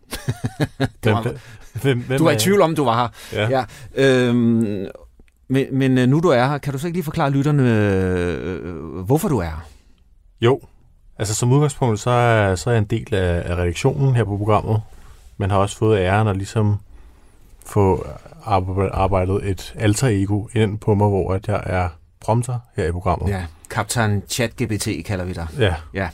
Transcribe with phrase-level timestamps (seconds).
[1.04, 1.34] det var,
[1.82, 3.40] hvem, hvem du var i tvivl om, du var her.
[3.42, 3.50] Ja.
[3.50, 4.88] ja øhm,
[5.48, 9.04] men, men øh, nu du er her, kan du så ikke lige forklare lytterne, øh,
[9.05, 9.68] hvorfor du er her?
[10.42, 10.62] Jo,
[11.18, 14.38] altså som udgangspunkt, så er, så er jeg en del af, af redaktionen her på
[14.38, 14.82] programmet.
[15.38, 16.80] Man har også fået æren at ligesom
[17.66, 18.08] få
[18.92, 21.90] arbejdet et alter ego ind på mig, hvor at jeg er
[22.20, 23.30] prompter her i programmet.
[23.30, 25.48] Ja, kaptajn ChatGPT kalder vi dig.
[25.59, 25.76] Ja.
[25.94, 26.09] ja.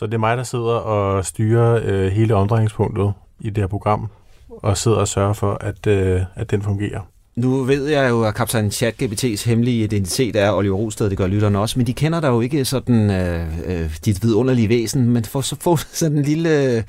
[0.00, 4.08] Så det er mig, der sidder og styrer øh, hele omdrejningspunktet i det her program,
[4.48, 7.00] og sidder og sørger for, at, øh, at den fungerer.
[7.36, 11.58] Nu ved jeg jo, at kaptajn ChatGPT's hemmelige identitet er Oliver Rosted, det gør lytterne
[11.58, 15.40] også, men de kender dig jo ikke sådan øh, øh dit vidunderlige væsen, men for
[15.40, 16.82] så få sådan en lille øh,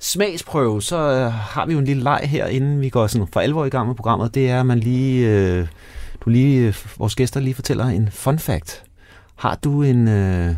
[0.00, 3.40] smagsprøve, så øh, har vi jo en lille leg her, inden vi går sådan for
[3.40, 5.66] alvor i gang med programmet, det er, at man lige, øh,
[6.20, 8.82] du lige, øh, vores gæster lige fortæller en fun fact.
[9.36, 10.54] Har du en, øh,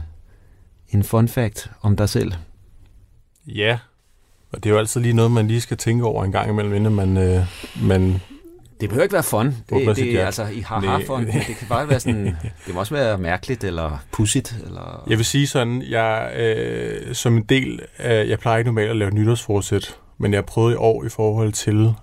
[0.89, 2.33] en fun fact om dig selv?
[3.47, 3.78] Ja,
[4.53, 6.75] og det er jo altid lige noget, man lige skal tænke over en gang imellem,
[6.75, 7.47] inden man, øh,
[7.83, 8.20] man
[8.80, 9.47] det behøver ikke være fun.
[9.47, 11.27] Det, det er altså i haha fun.
[11.27, 12.36] Det kan bare være sådan,
[12.67, 14.56] det må også være mærkeligt eller pudsigt.
[14.64, 15.05] Eller...
[15.06, 18.97] Jeg vil sige sådan, jeg øh, som en del af, jeg plejer ikke normalt at
[18.97, 21.95] lave nytårsforsæt, men jeg prøvede i år i forhold til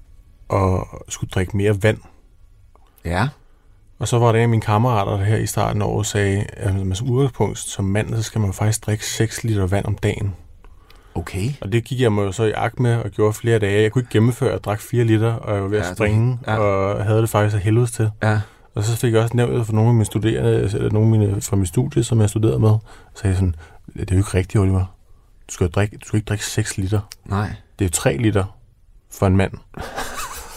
[0.53, 1.97] at skulle drikke mere vand.
[3.05, 3.27] Ja.
[3.99, 6.45] Og så var der en af mine kammerater, der her i starten af året sagde,
[6.53, 9.95] at man som udgangspunkt som mand, så skal man faktisk drikke 6 liter vand om
[9.95, 10.33] dagen.
[11.15, 11.49] Okay.
[11.61, 13.81] Og det gik jeg mig jo så i akt med og gjorde flere dage.
[13.81, 15.93] Jeg kunne ikke gennemføre, at jeg drak 4 liter, og jeg var ved at ja,
[15.93, 16.57] springe, ja.
[16.57, 18.11] og havde det faktisk af helvedes til.
[18.23, 18.39] Ja.
[18.75, 21.41] Og så fik jeg også nævnt for nogle af mine studerende, eller nogle af mine
[21.41, 22.73] fra mit studie, som jeg studerede med,
[23.15, 23.55] sagde sådan,
[23.93, 24.85] det er jo ikke rigtigt, Oliver.
[25.47, 26.99] Du skal, drikke, du skal ikke drikke 6 liter.
[27.25, 27.47] Nej.
[27.79, 28.57] Det er jo 3 liter
[29.11, 29.51] for en mand.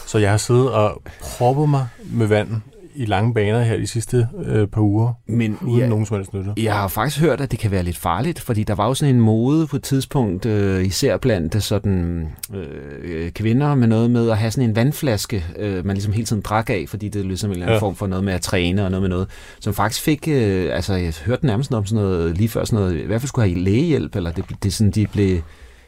[0.07, 2.61] så jeg har siddet og proppet mig med vand
[2.99, 6.33] i lange baner her de sidste øh, par uger, Men uden ja, nogen som helst
[6.33, 6.53] nytte.
[6.57, 9.15] Jeg har faktisk hørt, at det kan være lidt farligt, fordi der var jo sådan
[9.15, 14.29] en mode på et tidspunkt, øh, især blandt øh, sådan, øh, kvinder med noget med
[14.29, 17.49] at have sådan en vandflaske, øh, man ligesom hele tiden drak af, fordi det ligesom
[17.49, 17.81] en eller anden ja.
[17.81, 19.27] form for noget med at træne og noget med noget,
[19.59, 23.03] som faktisk fik, øh, altså jeg hørte nærmest om sådan noget, lige før sådan noget,
[23.03, 25.41] i hvert fald skulle have lægehjælp, eller det, det sådan, de blev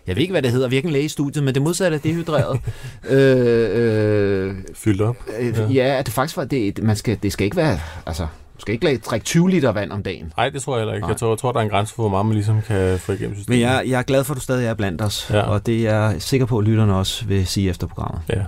[0.07, 2.59] jeg ved ikke, hvad det hedder, virkelig læge i studiet, men det modsatte er dehydreret.
[3.09, 5.15] øh, øh, Fyldt op.
[5.39, 5.95] Øh, ja.
[5.95, 8.23] ja, det faktisk var, det, man skal, det skal ikke være, altså,
[8.55, 10.33] du skal ikke drikke 20 liter vand om dagen.
[10.37, 11.07] Nej, det tror jeg heller ikke.
[11.07, 13.11] Jeg tror, jeg tror, der er en grænse for, hvor meget man ligesom kan få
[13.11, 13.59] igennem systemet.
[13.59, 15.41] Men jeg, jeg er glad for, at du stadig er blandt os, ja.
[15.41, 18.21] og det er jeg sikker på, at lytterne også vil sige efter programmet.
[18.29, 18.41] Ja.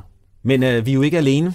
[0.44, 1.54] Men øh, vi er jo ikke alene.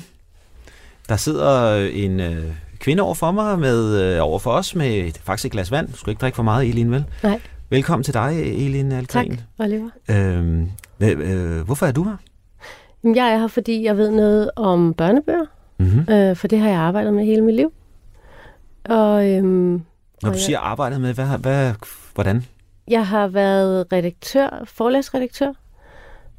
[1.08, 2.44] Der sidder en øh,
[2.78, 5.88] kvinde over for mig, med øh, over for os, med faktisk et glas vand.
[5.92, 7.04] Du skal ikke drikke for meget, Elin, vel?
[7.22, 7.40] Nej.
[7.70, 9.28] Velkommen til dig, Elin Algren.
[9.28, 9.90] Tak, Oliver.
[10.10, 10.70] Øhm,
[11.00, 12.16] øh, hvorfor er du her?
[13.04, 15.44] Jamen, jeg er her, fordi jeg ved noget om børnebøger.
[15.78, 16.12] Mm-hmm.
[16.12, 17.72] Øh, for det har jeg arbejdet med hele mit liv.
[18.84, 19.80] Og, øhm, Når
[20.22, 21.72] og du jeg, siger arbejdet med, hvad, hvad,
[22.14, 22.44] hvordan?
[22.88, 25.52] Jeg har været redaktør, forlagsredaktør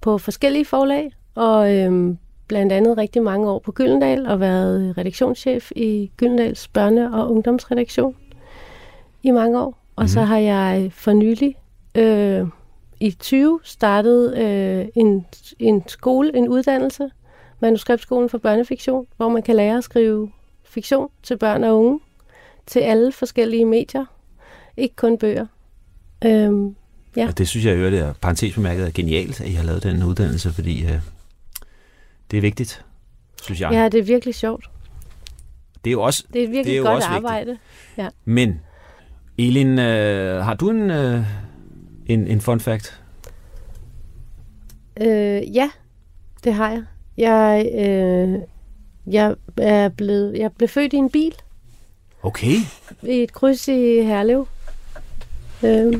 [0.01, 2.17] på forskellige forlag, og øhm,
[2.47, 8.15] blandt andet rigtig mange år på Gyldendal, og været redaktionschef i Gyldendals børne- og ungdomsredaktion
[9.23, 9.79] i mange år.
[9.99, 10.07] Og mm.
[10.07, 11.55] så har jeg for nylig
[11.95, 12.47] øh,
[12.99, 15.25] i 20 startet øh, en,
[15.59, 17.09] en skole, en uddannelse,
[17.59, 20.31] Manuskriptskolen for Børnefiktion, hvor man kan lære at skrive
[20.63, 21.99] fiktion til børn og unge,
[22.67, 24.05] til alle forskellige medier,
[24.77, 25.45] ikke kun bøger.
[26.25, 26.75] Øhm,
[27.15, 27.27] ja.
[27.27, 30.03] Og det synes jeg, at det er parentesbemærket er genialt, at I har lavet den
[30.03, 30.99] uddannelse, fordi øh,
[32.31, 32.85] det er vigtigt,
[33.43, 33.71] synes jeg.
[33.71, 34.69] Ja, det er virkelig sjovt.
[35.83, 37.57] Det er jo også Det er et virkelig det er godt også arbejde.
[37.97, 38.09] Ja.
[38.25, 38.59] Men
[39.39, 41.23] Elin, øh, har du en, øh,
[42.05, 43.01] en, en fun fact?
[45.01, 45.69] Øh, ja,
[46.43, 46.83] det har jeg.
[47.17, 48.39] Jeg, øh,
[49.13, 51.33] jeg er blevet, jeg blev født i en bil.
[52.23, 52.55] Okay.
[53.03, 54.47] I et kryds i Herlev.
[55.63, 55.93] Øh,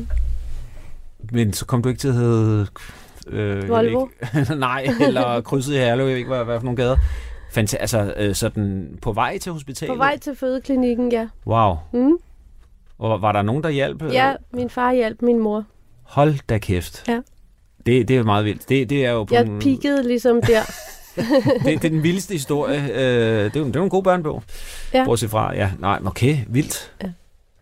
[1.32, 2.66] Men så kom du ikke til at hedde...
[3.26, 4.06] Øh, Volvo?
[4.36, 6.96] Ikke, nej, eller krydset i Herlev, jeg ved ikke, hvad, hvad for nogle gader.
[7.50, 9.94] Fanta- altså, øh, sådan på vej til hospitalet?
[9.94, 11.28] På vej til fødeklinikken, ja.
[11.46, 11.74] Wow.
[11.92, 12.12] Mm.
[13.00, 14.02] Og var der nogen, der hjalp?
[14.02, 15.64] Ja, min far hjalp min mor.
[16.02, 17.04] Hold da kæft.
[17.08, 17.20] Ja.
[17.86, 18.68] Det, det er meget vildt.
[18.68, 19.58] Det, det er jo på jeg en...
[19.58, 20.60] pikkede ligesom der.
[21.64, 22.82] det, det er den vildeste historie.
[22.82, 24.42] Øh, det, er, det er en god børnebog.
[24.94, 25.04] Ja.
[25.04, 26.92] Bortset fra, ja, nej, okay, vildt.
[27.02, 27.10] Ja.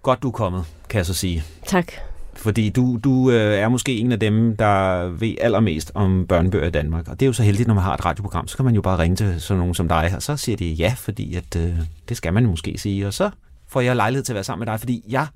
[0.03, 1.45] Godt, du er kommet, kan jeg så sige.
[1.67, 1.93] Tak.
[2.35, 6.71] Fordi du, du øh, er måske en af dem, der ved allermest om børnebøger i
[6.71, 7.09] Danmark.
[7.09, 8.49] Og det er jo så heldigt, når man har et radioprogram.
[8.49, 10.67] Så kan man jo bare ringe til sådan nogen som dig, og så siger de
[10.67, 11.75] ja, fordi at, øh,
[12.09, 13.07] det skal man måske sige.
[13.07, 13.31] Og så
[13.69, 15.27] får jeg lejlighed til at være sammen med dig, fordi jeg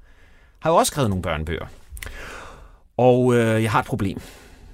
[0.59, 1.67] har jo også skrevet nogle børnebøger.
[2.97, 4.21] Og øh, jeg har et problem.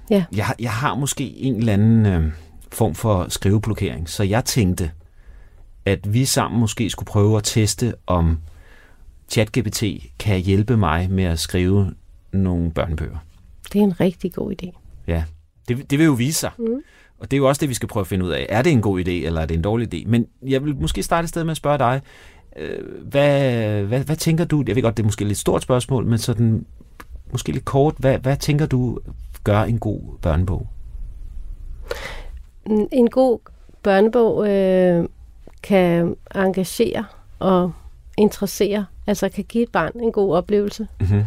[0.09, 0.25] Ja.
[0.35, 2.31] Jeg, har- jeg har måske en eller anden øh,
[2.71, 4.91] form for skriveblokering, så jeg tænkte,
[5.85, 8.39] at vi sammen måske skulle prøve at teste, om
[9.29, 9.83] ChatGPT
[10.19, 11.93] kan hjælpe mig med at skrive
[12.31, 13.17] nogle børnebøger.
[13.73, 14.79] Det er en rigtig god idé.
[15.07, 15.23] Ja,
[15.67, 16.51] det, det vil jo vise sig.
[16.57, 16.65] Mm.
[17.19, 18.45] Og det er jo også det, vi skal prøve at finde ud af.
[18.49, 20.07] Er det en god idé, eller er det en dårlig idé?
[20.09, 22.01] Men jeg vil måske starte et sted med at spørge dig.
[22.55, 24.63] Øh, hvad, hvad, hvad tænker du?
[24.67, 26.65] Jeg ved godt, det er måske et lidt stort spørgsmål, men sådan
[27.31, 27.95] måske lidt kort.
[27.97, 28.99] Hvad, hvad tænker du
[29.43, 30.67] gør en god børnebog?
[32.65, 33.39] En- En god
[33.83, 35.05] børnebog øh,
[35.63, 37.05] kan engagere
[37.39, 37.71] og
[38.17, 40.87] interessere, altså kan give et barn en god oplevelse.
[40.99, 41.23] Mm-hmm.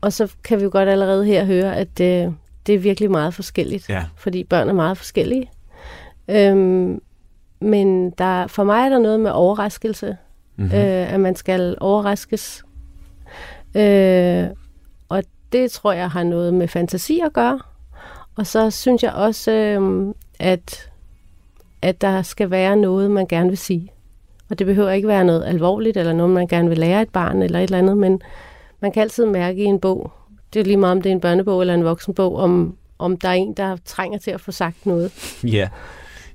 [0.00, 2.32] Og så kan vi jo godt allerede her høre, at øh,
[2.66, 4.04] det er virkelig meget forskelligt, Ja.
[4.16, 5.50] fordi børn er meget forskellige.
[6.28, 7.00] Øhm,
[7.60, 10.16] men der, for mig er der noget med overraskelse,
[10.60, 10.78] Mm-hmm.
[10.78, 12.64] øh, at man skal overraskes.
[13.74, 14.46] Øh,
[15.08, 15.22] og
[15.52, 17.60] det tror jeg har noget med fantasi at gøre.
[18.36, 20.90] Og så synes jeg også, øh, at,
[21.82, 23.92] at der skal være noget, man gerne vil sige.
[24.50, 27.42] Og det behøver ikke være noget alvorligt, eller noget, man gerne vil lære et barn,
[27.42, 28.22] eller et eller andet, men
[28.80, 30.12] man kan altid mærke i en bog,
[30.52, 33.28] det er lige meget om det er en børnebog eller en voksenbog, om, om der
[33.28, 35.12] er en, der trænger til at få sagt noget.
[35.44, 35.68] Ja,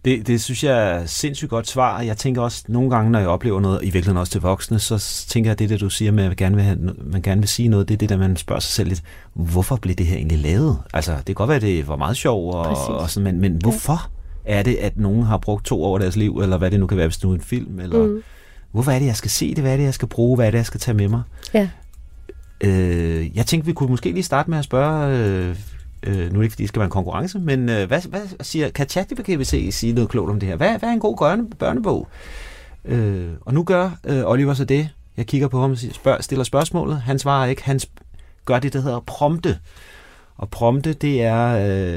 [0.05, 2.01] det, det synes jeg er sindssygt godt svar.
[2.01, 5.25] Jeg tænker også nogle gange, når jeg oplever noget, i virkeligheden også til voksne, så
[5.29, 7.47] tænker jeg, det, der du siger med, at man gerne vil, have, man gerne vil
[7.47, 9.03] sige noget, det er det, der man spørger sig selv lidt,
[9.33, 10.77] hvorfor blev det her egentlig lavet?
[10.93, 12.87] Altså, det kan godt være, at det var meget sjovt, og, Præcis.
[12.87, 14.09] og sådan, men, men hvorfor
[14.45, 16.87] er det, at nogen har brugt to år af deres liv, eller hvad det nu
[16.87, 18.23] kan være, hvis det nu er en film, eller mm.
[18.71, 20.51] hvorfor er det, jeg skal se det, hvad er det, jeg skal bruge, hvad er
[20.51, 21.21] det, jeg skal tage med mig?
[21.53, 21.69] Ja.
[22.61, 25.55] Øh, jeg tænkte, vi kunne måske lige starte med at spørge, øh,
[26.05, 28.21] øh, nu er det ikke, fordi det skal være en konkurrence, men øh, hvad, hvad
[28.41, 30.55] siger, kan ChatGPT sige noget klogt om det her?
[30.55, 32.07] Hvad, hvad er en god børne, børnebog?
[32.85, 34.89] Øh, og nu gør øh, Oliver så det.
[35.17, 37.01] Jeg kigger på ham og siger- spørg, stiller spørgsmålet.
[37.01, 37.63] Han svarer ikke.
[37.63, 39.57] Han sp- gør det, der hedder prompte.
[40.37, 41.47] Og prompte, det er,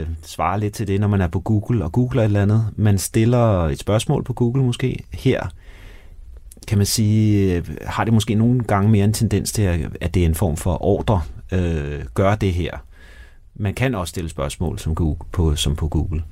[0.00, 2.66] øh, svarer lidt til det, når man er på Google og googler et eller andet.
[2.76, 5.04] Man stiller et spørgsmål på Google måske.
[5.12, 5.42] Her
[6.68, 10.14] kan man sige, øh, har det måske nogle gange mere en tendens til, at at
[10.14, 11.22] det er en form for ordre.
[11.52, 12.70] Øh, gør det her.
[13.58, 16.22] Man kan også stille spørgsmål som, Google, på, som på Google.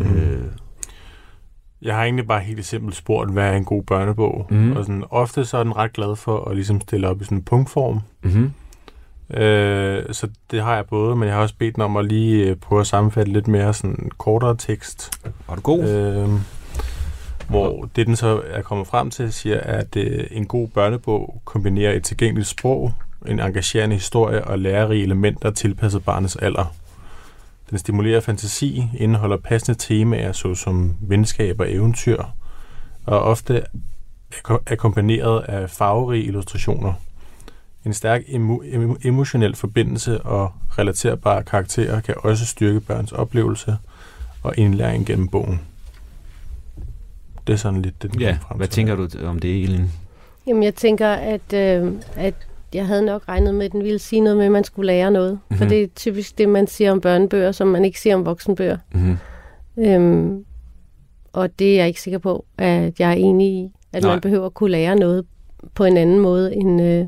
[0.00, 0.16] Mm.
[0.16, 0.44] Øh,
[1.82, 4.46] Jeg har egentlig bare helt simpelt spurgt, hvad er en god børnebog?
[4.50, 4.76] Mhm.
[4.76, 7.38] Og sådan, ofte så er den ret glad for at ligesom stille op i sådan
[7.38, 8.00] en punktform.
[8.22, 8.52] mm-hmm.
[9.34, 12.46] Øh, så det har jeg både, men jeg har også bedt den om at lige
[12.46, 15.10] øh, prøve at sammenfatte lidt mere sådan kortere tekst.
[15.48, 15.88] Var du god?
[15.88, 16.28] Øh,
[17.48, 21.92] hvor det, den så er kommet frem til, siger, at øh, en god børnebog kombinerer
[21.92, 22.92] et tilgængeligt sprog,
[23.26, 26.74] en engagerende historie og lærerige elementer tilpasset barnets alder.
[27.70, 32.22] Den stimulerer fantasi, indeholder passende temaer såsom venskab og eventyr,
[33.06, 33.62] og ofte
[34.34, 36.92] akko- akkompagneret af farverige illustrationer.
[37.84, 43.76] En stærk emo- emo- emotionel forbindelse og relaterbare karakterer kan også styrke børns oplevelse
[44.42, 45.60] og indlæring gennem bogen.
[47.46, 48.74] Det er sådan lidt det, den Ja, frem hvad til.
[48.74, 49.92] tænker du om det, Elin?
[50.46, 52.34] Jamen, jeg tænker, at, øh, at
[52.74, 55.10] jeg havde nok regnet med, at den ville sige noget med, at man skulle lære
[55.10, 55.32] noget.
[55.32, 55.56] Mm-hmm.
[55.58, 58.76] For det er typisk det, man siger om børnebøger, som man ikke siger om voksenbøger.
[58.94, 59.16] Mm-hmm.
[59.78, 60.44] Øhm,
[61.32, 64.12] og det er jeg ikke sikker på, at jeg er enig i, at Nej.
[64.12, 65.26] man behøver at kunne lære noget
[65.74, 67.04] på en anden måde, end, øh,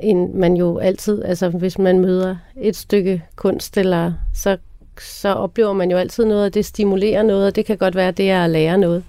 [0.00, 4.56] end man jo altid, altså hvis man møder et stykke kunst, eller så,
[5.00, 8.08] så oplever man jo altid noget, og det stimulerer noget, og det kan godt være,
[8.08, 9.04] at det er at lære noget.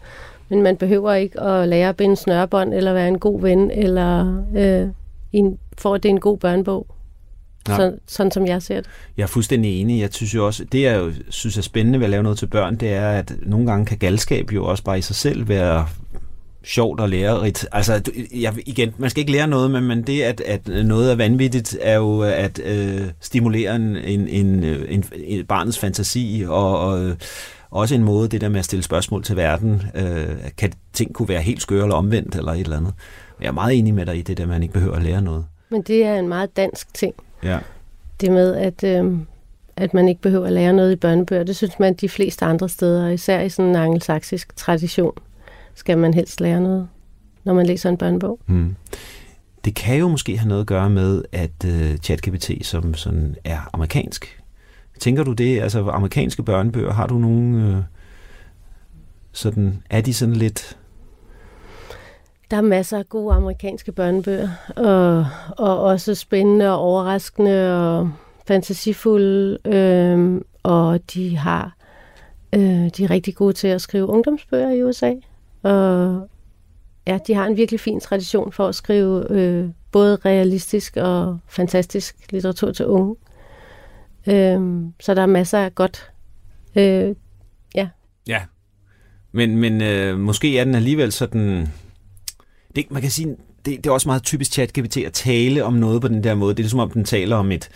[0.49, 4.43] Men man behøver ikke at lære at binde snørebånd, eller være en god ven, eller
[4.55, 4.87] øh,
[5.33, 6.87] en, for at det er en god børnebog.
[7.67, 7.77] Nej.
[7.77, 8.89] Så, sådan som jeg ser det.
[9.17, 10.01] Jeg er fuldstændig enig.
[10.01, 12.45] Jeg synes jo også, det jeg jo synes er spændende ved at lave noget til
[12.47, 15.87] børn, det er, at nogle gange kan galskab jo også bare i sig selv være
[16.63, 17.65] sjovt og lærerigt.
[17.71, 21.11] Altså, du- jeg, igen, man skal ikke lære noget, men, men det, at, at noget
[21.11, 26.79] er vanvittigt, er jo at øh, stimulere en, en, en, en, en barnets fantasi, og,
[26.79, 27.15] og øh,
[27.71, 31.29] også en måde, det der med at stille spørgsmål til verden, øh, kan ting kunne
[31.29, 32.93] være helt skøre eller omvendt, eller et eller andet.
[33.41, 35.45] Jeg er meget enig med dig i det der, man ikke behøver at lære noget.
[35.69, 37.13] Men det er en meget dansk ting.
[37.43, 37.59] Ja.
[38.21, 39.17] det med, at, øh,
[39.75, 42.69] at man ikke behøver at lære noget i børnebøger, det synes man de fleste andre
[42.69, 45.13] steder, især i sådan en angelsaksisk tradition,
[45.75, 46.87] skal man helst lære noget,
[47.43, 48.39] når man læser en børnebog.
[48.47, 48.75] Mm.
[49.65, 53.69] Det kan jo måske have noget at gøre med, at uh, ChatGPT som sådan er
[53.73, 54.41] amerikansk.
[54.99, 55.61] Tænker du det?
[55.61, 57.77] Altså amerikanske børnebøger, har du nogen uh,
[59.31, 60.77] sådan, er de sådan lidt
[62.51, 65.25] der er masser af gode amerikanske børnebøger, og,
[65.57, 68.11] og også spændende og overraskende og
[68.47, 71.75] fantasifulde, øh, og de har
[72.55, 75.13] øh, de er rigtig gode til at skrive ungdomsbøger i USA,
[75.63, 76.29] og
[77.07, 82.15] ja, de har en virkelig fin tradition for at skrive øh, både realistisk og fantastisk
[82.31, 83.15] litteratur til unge.
[84.27, 86.11] Øh, så der er masser af godt.
[86.75, 87.15] Øh,
[87.75, 87.89] ja.
[88.27, 88.41] Ja,
[89.31, 91.67] men, men øh, måske er den alligevel sådan...
[92.83, 96.01] Det, man kan sige, det, det er også meget typisk ChatGPT at tale om noget
[96.01, 96.53] på den der måde.
[96.53, 97.69] Det er ligesom om den taler om et,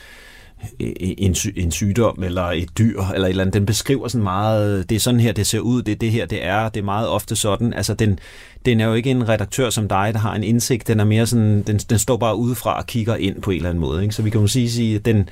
[0.79, 3.53] en, en sygdom eller et dyr eller et eller andet.
[3.53, 6.25] Den beskriver sådan meget, det er sådan her, det ser ud, det er det her,
[6.25, 6.69] det er.
[6.69, 7.73] Det er meget ofte sådan.
[7.73, 8.19] Altså, den,
[8.65, 10.87] den er jo ikke en redaktør som dig, der har en indsigt.
[10.87, 13.69] Den er mere sådan, den, den står bare udefra og kigger ind på en eller
[13.69, 14.03] anden måde.
[14.03, 14.15] Ikke?
[14.15, 15.29] Så vi kan jo sige, sige at den,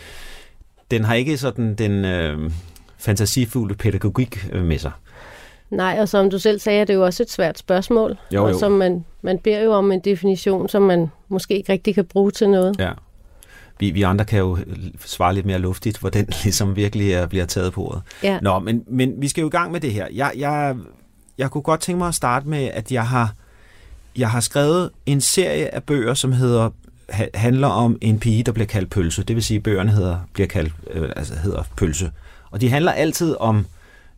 [0.92, 2.52] den har ikke sådan den øh,
[2.98, 4.92] fantasifulde pædagogik øh, med sig.
[5.70, 8.18] Nej, og som du selv sagde, er det jo også et svært spørgsmål.
[8.34, 8.54] Jo, jo.
[8.54, 12.06] Og som man, man beder jo om en definition, som man måske ikke rigtig kan
[12.06, 12.76] bruge til noget.
[12.80, 12.92] Ja.
[13.80, 14.58] Vi, vi andre kan jo
[15.06, 18.02] svare lidt mere luftigt, hvor den ligesom virkelig er, bliver taget på ordet.
[18.24, 18.40] Ja.
[18.42, 20.08] Nå, men, men vi skal jo i gang med det her.
[20.14, 20.76] Jeg, jeg,
[21.38, 23.34] jeg kunne godt tænke mig at starte med, at jeg har,
[24.18, 26.70] jeg har skrevet en serie af bøger, som hedder
[27.34, 29.24] handler om en pige, der bliver kaldt pølse.
[29.24, 32.12] Det vil sige, at bøgerne hedder, bliver kaldt, øh, altså hedder pølse.
[32.52, 33.66] Og de handler altid om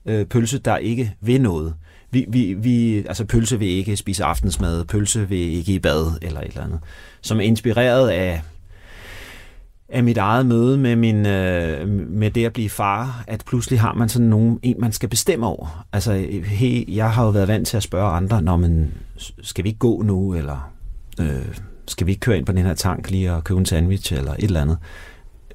[0.05, 1.73] øh, pølse, der ikke vil noget.
[2.13, 6.41] Vi, vi, vi, altså pølse vil ikke spise aftensmad, pølse vil ikke i bad eller
[6.41, 6.79] et eller andet.
[7.21, 8.41] Som er inspireret af
[9.89, 13.93] af mit eget møde med, min, øh, med det at blive far, at pludselig har
[13.93, 15.85] man sådan nogen, en, man skal bestemme over.
[15.93, 16.13] Altså,
[16.45, 18.91] he, jeg har jo været vant til at spørge andre, når man
[19.41, 20.71] skal vi ikke gå nu, eller
[21.19, 24.13] øh, skal vi ikke køre ind på den her tank lige og købe en sandwich,
[24.13, 24.77] eller et eller andet.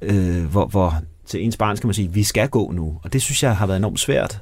[0.01, 2.99] Øh, hvor, hvor til ens barn skal man sige, vi skal gå nu.
[3.03, 4.41] Og det synes jeg har været enormt svært.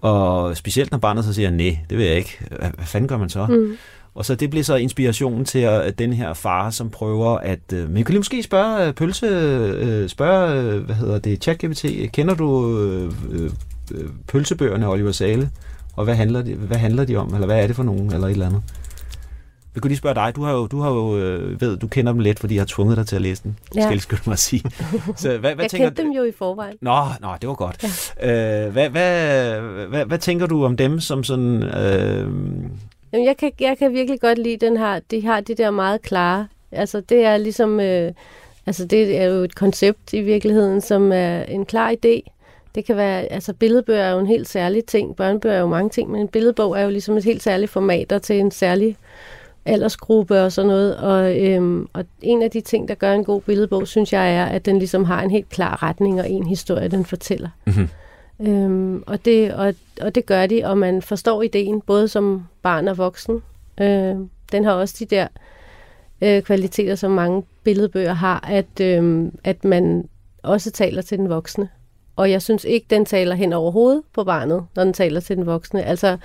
[0.00, 2.38] Og specielt når barnet så siger, nej, det vil jeg ikke.
[2.48, 3.46] Hvad, hvad fanden gør man så?
[3.46, 3.76] Mm.
[4.14, 7.72] Og så det blev så inspirationen til at, den her far, som prøver at...
[7.72, 12.12] Øh, men kan lige måske spørge øh, Pølse, øh, spørge, øh, hvad hedder det, ChatGPT,
[12.12, 15.50] kender du øh, øh, pølsebøgerne Oliver Sale?
[15.96, 17.34] Og hvad handler, de, hvad handler de om?
[17.34, 18.12] Eller hvad er det for nogen?
[18.12, 18.62] Eller et eller andet?
[19.76, 20.32] Vi kunne lige spørge dig.
[20.36, 22.66] Du har jo, du har jo øh, ved, du kender dem lidt, fordi jeg har
[22.66, 23.54] tvunget dig til at læse dem.
[23.74, 23.80] Ja.
[23.80, 24.62] Skal jeg skynde mig at sige.
[25.16, 26.76] Så, hvad, hvad jeg tænker, kendte dem jo i forvejen.
[26.80, 27.84] Nå, nå det var godt.
[28.20, 28.66] Ja.
[28.66, 31.62] Øh, hvad, hvad, hvad, hvad tænker du om dem som sådan...
[31.62, 32.32] Øh,
[33.12, 35.00] Jamen, jeg kan, jeg kan virkelig godt lide den her.
[35.10, 36.48] De har de der meget klare.
[36.72, 37.80] Altså, det er ligesom...
[37.80, 38.12] Øh,
[38.66, 42.32] altså, det er jo et koncept i virkeligheden, som er en klar idé.
[42.74, 43.32] Det kan være...
[43.32, 45.16] Altså, billedbøger er jo en helt særlig ting.
[45.16, 48.12] Børnebøger er jo mange ting, men en billedbog er jo ligesom et helt særligt format
[48.12, 48.96] og til en særlig
[49.66, 50.96] aldersgruppe og sådan noget.
[50.96, 54.44] Og, øhm, og en af de ting, der gør en god billedbog, synes jeg er,
[54.44, 57.48] at den ligesom har en helt klar retning og en historie, den fortæller.
[57.66, 57.88] Mm-hmm.
[58.40, 62.88] Øhm, og, det, og, og det gør de, og man forstår ideen, både som barn
[62.88, 63.42] og voksen.
[63.80, 65.26] Øhm, den har også de der
[66.22, 70.08] øh, kvaliteter, som mange billedbøger har, at, øhm, at man
[70.42, 71.68] også taler til den voksne.
[72.16, 75.36] Og jeg synes ikke, den taler hen over hovedet på barnet, når den taler til
[75.36, 75.84] den voksne.
[75.84, 76.16] Altså,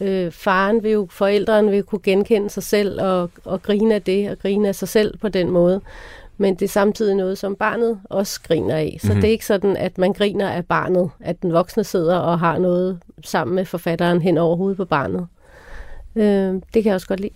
[0.00, 4.30] øh, faren vil jo, forældrene vil kunne genkende sig selv og, og grine af det,
[4.30, 5.80] og grine af sig selv på den måde
[6.38, 8.98] men det er samtidig noget, som barnet også griner af.
[9.00, 9.20] Så mm-hmm.
[9.20, 12.58] det er ikke sådan, at man griner af barnet, at den voksne sidder og har
[12.58, 15.26] noget sammen med forfatteren hen over hovedet på barnet.
[16.16, 16.24] Øh,
[16.54, 17.32] det kan jeg også godt lide.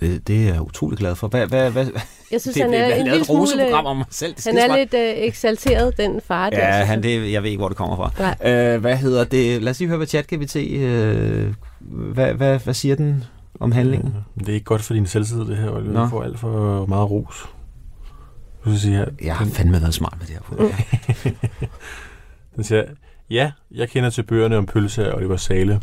[0.00, 1.28] Det, det er jeg utrolig glad for.
[1.28, 1.86] Hvad, hvad, hvad?
[2.32, 3.74] Jeg synes, det, han er en lille smule...
[3.74, 4.34] om mig selv.
[4.34, 6.44] Det han er lidt uh, eksalteret, den far.
[6.52, 8.74] Ja, der, han, det, jeg ved ikke, hvor det kommer fra.
[8.74, 9.62] Uh, hvad hedder det?
[9.62, 10.56] Lad os lige høre, hvad ChatGPT...
[10.56, 11.54] Uh,
[12.12, 13.24] hvad, hvad, hvad siger den
[13.60, 14.14] om handlingen?
[14.14, 15.70] Ja, det er ikke godt for din selvtid, det her.
[15.70, 17.46] Du får alt for meget ros.
[18.64, 20.64] Du siger, jeg har fandme været smart med det her.
[20.64, 21.38] Mm.
[22.56, 22.84] den siger,
[23.30, 25.80] ja, jeg kender til bøgerne om Pølse og Oliver Sale.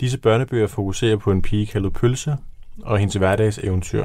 [0.00, 2.36] Disse børnebøger fokuserer på en pige kaldet Pølse
[2.82, 4.04] og hendes hverdagseventyr.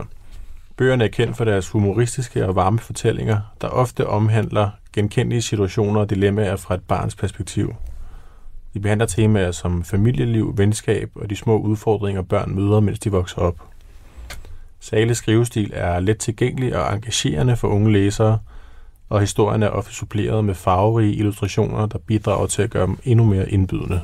[0.77, 6.09] Bøgerne er kendt for deres humoristiske og varme fortællinger, der ofte omhandler genkendelige situationer og
[6.09, 7.75] dilemmaer fra et barns perspektiv.
[8.73, 13.37] De behandler temaer som familieliv, venskab og de små udfordringer, børn møder, mens de vokser
[13.37, 13.55] op.
[14.79, 18.39] Sales skrivestil er let tilgængelig og engagerende for unge læsere,
[19.09, 23.25] og historien er ofte suppleret med farverige illustrationer, der bidrager til at gøre dem endnu
[23.25, 24.01] mere indbydende.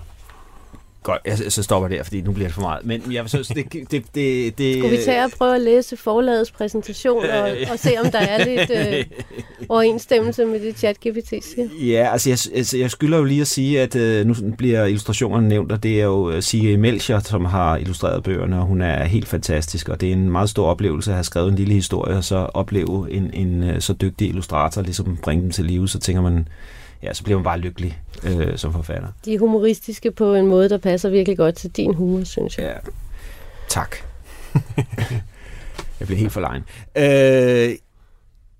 [1.04, 2.86] Godt, jeg, så stopper der, fordi nu bliver det for meget.
[2.86, 4.78] Men jeg synes, det, det, det, det...
[4.78, 8.46] Skulle vi tage og prøve at læse forlagets præsentation og, og se, om der er
[8.46, 9.06] lidt øh,
[9.70, 11.68] overensstemmelse med det chat-GPT siger?
[11.82, 15.50] Ja, altså jeg, altså jeg skylder jo lige at sige, at øh, nu bliver illustrationerne
[15.50, 19.04] nævnt, og det er jo øh, Sige Melcher, som har illustreret bøgerne, og hun er
[19.04, 22.18] helt fantastisk, og det er en meget stor oplevelse at have skrevet en lille historie,
[22.18, 26.00] og så opleve en, en øh, så dygtig illustrator ligesom bringe dem til live, så
[26.00, 26.48] tænker man,
[27.04, 29.08] ja, så bliver man bare lykkelig øh, som forfatter.
[29.26, 32.66] De er humoristiske på en måde, der passer virkelig godt til din humor, synes jeg.
[32.66, 32.92] Ja.
[33.70, 33.96] Tak.
[36.00, 36.64] jeg blev helt for lejen.
[36.98, 37.76] Øh,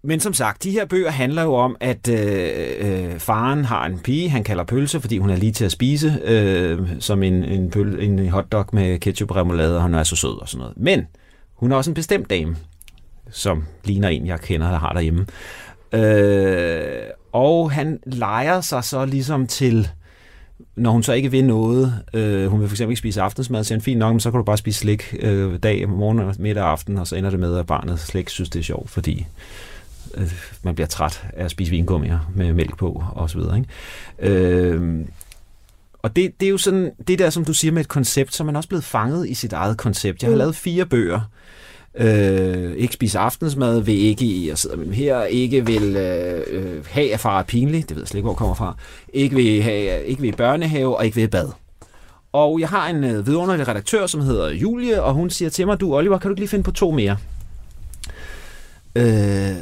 [0.06, 4.00] men som sagt, de her bøger handler jo om, at øh, øh, faren har en
[4.00, 7.70] pige, han kalder pølse, fordi hun er lige til at spise, øh, som en, en,
[7.70, 10.78] pøl, en hotdog med ketchup og remoulade, og hun er så sød og sådan noget.
[10.78, 11.08] Men
[11.56, 12.56] hun er også en bestemt dame,
[13.30, 15.26] som ligner en, jeg kender, der har derhjemme.
[15.94, 19.90] Øh, og han leger sig så ligesom til
[20.76, 23.76] når hun så ikke vil noget, øh, hun vil for eksempel ikke spise aftensmad, så
[23.76, 26.72] er fint nok, men så kan du bare spise slik øh, dag, morgen, middag og
[26.72, 29.26] aften, og så ender det med, at barnet slet ikke synes, det er sjovt, fordi
[30.14, 33.58] øh, man bliver træt af at spise vingummier med mælk på, og så videre.
[33.58, 34.34] Ikke?
[34.36, 35.06] Øh,
[36.00, 38.44] og det, det er jo sådan, det der, som du siger med et koncept, så
[38.44, 40.22] er man også blevet fanget i sit eget koncept.
[40.22, 40.38] Jeg har mm.
[40.38, 41.22] lavet fire bøger,
[41.98, 46.86] øh, ikke spise aftensmad, vil ikke, jeg sidder med dem her, ikke vil øh, øh,
[46.86, 48.76] have, at far er pinlig, det ved jeg slet ikke, hvor kommer fra,
[49.14, 51.48] ikke vil, have, ikke vil børnehave, og ikke vil bad.
[52.34, 55.80] Og jeg har en øh, vidunderlig redaktør, som hedder Julie, og hun siger til mig,
[55.80, 57.18] du Oliver, kan du ikke lige finde på to mere?
[58.96, 59.56] Øh,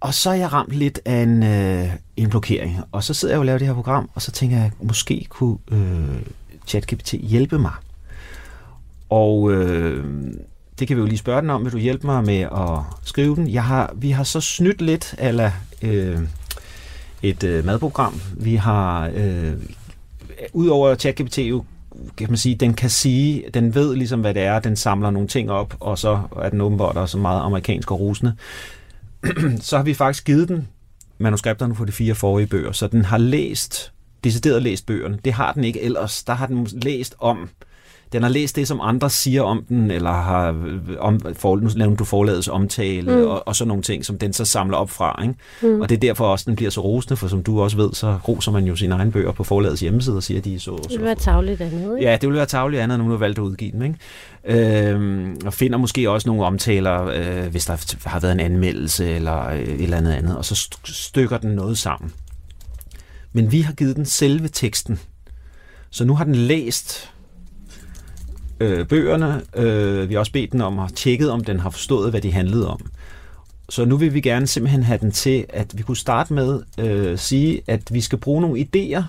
[0.00, 3.38] og så er jeg ramt lidt af en, øh, en blokering, og så sidder jeg
[3.38, 6.22] og laver det her program, og så tænker jeg, måske kunne øh,
[6.66, 7.72] ChatGPT hjælpe mig.
[9.10, 10.04] Og øh,
[10.78, 11.64] det kan vi jo lige spørge den om.
[11.64, 13.48] Vil du hjælpe mig med at skrive den?
[13.48, 16.18] Jeg har, vi har så snydt lidt af øh,
[17.22, 18.20] et øh, madprogram.
[18.36, 19.52] Vi har, øh,
[20.52, 21.64] udover ChatGPT jo,
[22.16, 25.28] kan man sige, den kan sige, den ved ligesom, hvad det er, den samler nogle
[25.28, 28.34] ting op, og så er den åbenbart også meget amerikansk og rusende.
[29.60, 30.68] så har vi faktisk givet den
[31.18, 33.92] manuskripterne på de fire forrige bøger, så den har læst,
[34.24, 35.18] decideret læst bøgerne.
[35.24, 36.24] Det har den ikke ellers.
[36.24, 37.48] Der har den læst om
[38.12, 40.56] den har læst det, som andre siger om den, eller har
[40.98, 43.22] om, for, nu du forladets omtale, mm.
[43.22, 45.22] og, og sådan nogle ting, som den så samler op fra.
[45.22, 45.34] Ikke?
[45.62, 45.80] Mm.
[45.80, 48.18] Og det er derfor også, den bliver så rosende, for som du også ved, så
[48.28, 50.78] roser man jo sine egne bøger på forladets hjemmeside og siger, at de er så...
[50.82, 52.10] Det vil være tavligt andet, ikke?
[52.10, 53.82] Ja, det vil være tavligt andet, når nu har valgt at udgive dem.
[53.82, 54.90] Ikke?
[54.90, 59.48] Øhm, og finder måske også nogle omtaler, øh, hvis der har været en anmeldelse eller
[59.48, 62.12] øh, et eller andet andet, og så stykker den noget sammen.
[63.32, 65.00] Men vi har givet den selve teksten.
[65.90, 67.10] Så nu har den læst
[68.60, 69.42] øh, bøgerne.
[69.56, 72.32] Øh, vi har også bedt den om at tjekke, om den har forstået, hvad de
[72.32, 72.80] handlede om.
[73.68, 76.86] Så nu vil vi gerne simpelthen have den til, at vi kunne starte med at
[76.86, 79.02] øh, sige, at vi skal bruge nogle idéer.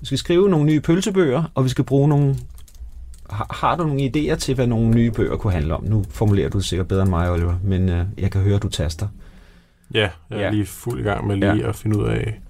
[0.00, 2.36] Vi skal skrive nogle nye pølsebøger, og vi skal bruge nogle...
[3.30, 5.84] Har, har du nogle idéer til, hvad nogle nye bøger kunne handle om?
[5.84, 8.62] Nu formulerer du det sikkert bedre end mig, Oliver, men øh, jeg kan høre, at
[8.62, 9.08] du taster.
[9.94, 10.50] Ja, jeg er ja.
[10.50, 11.68] lige fuld i gang med lige ja.
[11.68, 12.40] at finde ud af...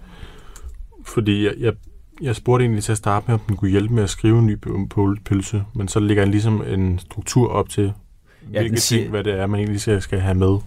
[1.04, 1.72] Fordi jeg, jeg
[2.20, 4.46] jeg spurgte egentlig til at starte med, om den kunne hjælpe med at skrive en
[4.46, 4.58] ny
[5.24, 7.92] pølse, men så ligger den ligesom en struktur op til,
[8.52, 9.00] ja, hvilke siger...
[9.00, 10.58] ting, hvad det er, man egentlig skal, skal have med.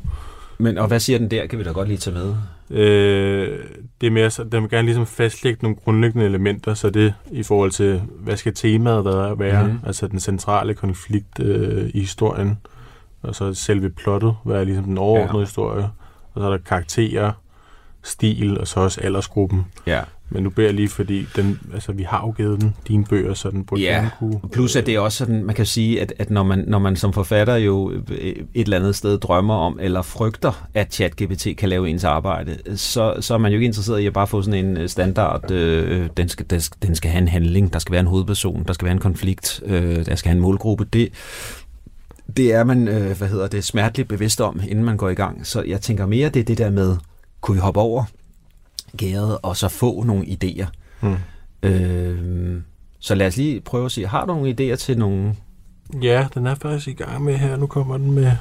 [0.58, 1.48] Men, og hvad siger den der?
[1.48, 2.36] Kan vi da godt lige tage med?
[2.70, 3.60] Øh,
[4.02, 7.44] det er mere, så den vil gerne ligesom fastlægge nogle grundlæggende elementer, så det i
[7.44, 9.06] forhold til, hvad skal temaet
[9.40, 9.80] være, mm-hmm.
[9.86, 12.58] altså den centrale konflikt øh, i historien,
[13.22, 15.46] og så selve plottet, hvad er ligesom den overordnede ja.
[15.46, 15.84] historie,
[16.34, 17.32] og så er der karakterer,
[18.04, 19.66] stil, og så også aldersgruppen.
[19.86, 20.02] Ja.
[20.30, 23.34] Men nu beder jeg lige, fordi den, altså, vi har jo givet den dine bøger,
[23.34, 24.10] så den burde ja.
[24.20, 24.40] kunne...
[24.52, 26.96] plus at det er også sådan, man kan sige, at, at når, man, når man
[26.96, 31.90] som forfatter jo et eller andet sted drømmer om, eller frygter, at ChatGPT kan lave
[31.90, 34.78] ens arbejde, så, så er man jo ikke interesseret i at bare få sådan en
[34.78, 38.08] øh, standard, øh, den, skal, den, den skal have en handling, der skal være en
[38.08, 40.86] hovedperson, der skal være en konflikt, øh, der skal have en målgruppe.
[40.94, 41.10] Det,
[42.38, 45.48] det er man, øh, hvad hedder det, smerteligt bevidst om, inden man går i gang.
[45.48, 46.98] Så jeg tænker mere, det er det der med,
[47.42, 48.04] kunne vi hoppe over
[48.98, 50.68] gæret, og så få nogle idéer.
[51.02, 51.16] Mm.
[51.64, 52.62] Øh,
[53.00, 55.36] så lad os lige prøve at se, har du nogle idéer til nogle...
[56.02, 57.58] Ja, den er faktisk i gang med her.
[57.58, 58.32] Nu kommer den med,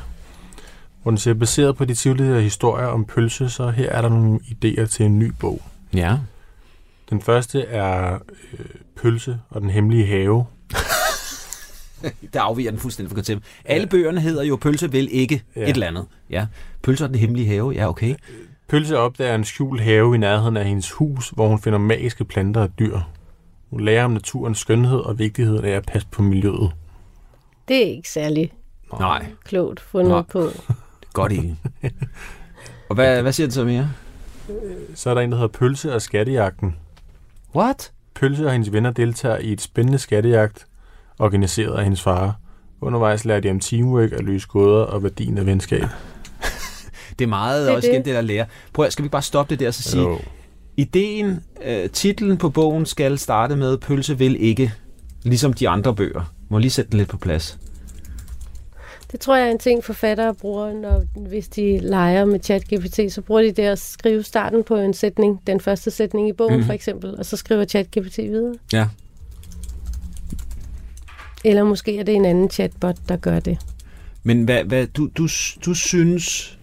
[1.03, 4.41] hvor den siger, baseret på de tidligere historier om pølse, så her er der nogle
[4.41, 5.63] idéer til en ny bog.
[5.95, 6.19] Ja.
[7.11, 8.19] Den første er
[8.59, 10.47] øh, Pølse og den hemmelige have.
[12.33, 13.47] der afviger den fuldstændig fra konceptet.
[13.65, 15.63] Alle bøgerne hedder jo Pølse vil ikke ja.
[15.63, 16.07] et eller andet.
[16.31, 16.47] Ja.
[16.83, 18.15] Pølse og den hemmelige have, ja okay.
[18.69, 22.61] Pølse opdager en skjult have i nærheden af hendes hus, hvor hun finder magiske planter
[22.61, 22.99] og dyr.
[23.71, 26.73] Hun lærer om naturens skønhed og vigtigheden af at passe på miljøet.
[27.69, 28.53] Det er ikke særlig
[28.99, 29.27] Nej.
[29.45, 30.23] klogt fundet Nej.
[30.23, 30.49] på.
[31.13, 31.57] Godt ikke.
[32.89, 33.91] Og hvad, hvad siger du så mere?
[34.95, 36.77] Så er der en, der hedder Pølse og skattejagten.
[37.55, 37.93] What?
[38.15, 40.67] Pølse og hendes venner deltager i et spændende skattejagt,
[41.19, 42.39] organiseret af hendes far.
[42.81, 45.85] Undervejs lærer de om teamwork, at løse gåder og værdien af venskab.
[47.19, 47.95] Det er meget det er også det.
[47.95, 48.45] igen det, der lærer.
[48.73, 50.19] Prøv, skal vi bare stoppe det der og så sige, jo.
[50.77, 54.73] ideen, øh, titlen på bogen skal starte med, pølse vil ikke,
[55.23, 56.33] ligesom de andre bøger.
[56.49, 57.59] Må lige sætte den lidt på plads.
[59.13, 63.21] Det tror jeg er en ting, forfattere bruger, når, hvis de leger med ChatGPT, så
[63.21, 66.65] bruger de det at skrive starten på en sætning, den første sætning i bogen mm.
[66.65, 68.55] for eksempel, og så skriver ChatGPT videre.
[68.73, 68.89] Ja.
[71.45, 73.59] Eller måske er det en anden chatbot, der gør det.
[74.23, 75.29] Men hvad, hvad du, du,
[75.65, 76.59] du synes,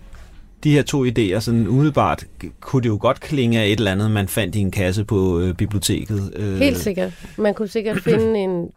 [0.63, 2.25] de her to idéer, sådan umiddelbart,
[2.59, 5.39] kunne det jo godt klinge af et eller andet, man fandt i en kasse på
[5.39, 6.33] øh, biblioteket.
[6.35, 6.57] Øh.
[6.57, 7.13] Helt sikkert.
[7.37, 8.69] Man kunne sikkert finde en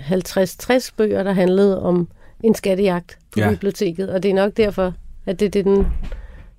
[0.00, 2.08] 50-60 bøger, der handlede om
[2.44, 3.50] en skattejagt på Ja.
[3.50, 4.94] biblioteket, og det er nok derfor,
[5.26, 5.86] at det er det, den,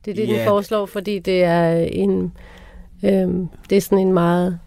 [0.06, 0.38] det er det, Ja.
[0.38, 2.34] den foreslår, fordi det er en
[3.04, 4.60] øhm, det er sådan en meget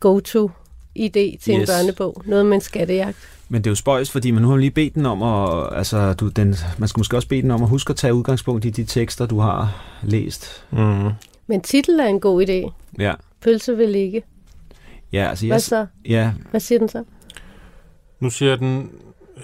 [0.00, 0.50] go-to
[0.98, 1.46] idé til yes.
[1.48, 2.22] en børnebog.
[2.26, 3.16] Noget med en skattejagt.
[3.48, 6.12] Men det er jo spøjs, fordi man nu har lige bedt den om at, altså,
[6.14, 8.70] du, den, man skal måske også bede den om at huske at tage udgangspunkt i
[8.70, 10.64] de tekster, du har læst.
[10.70, 11.10] Mm.
[11.46, 12.70] Men titel er en god idé.
[12.98, 14.22] Ja, Pølse vil ikke.
[15.12, 15.86] ja altså, Hvad jeg, så?
[16.08, 17.04] ja, Hvad siger den så?
[18.20, 18.90] Nu siger den,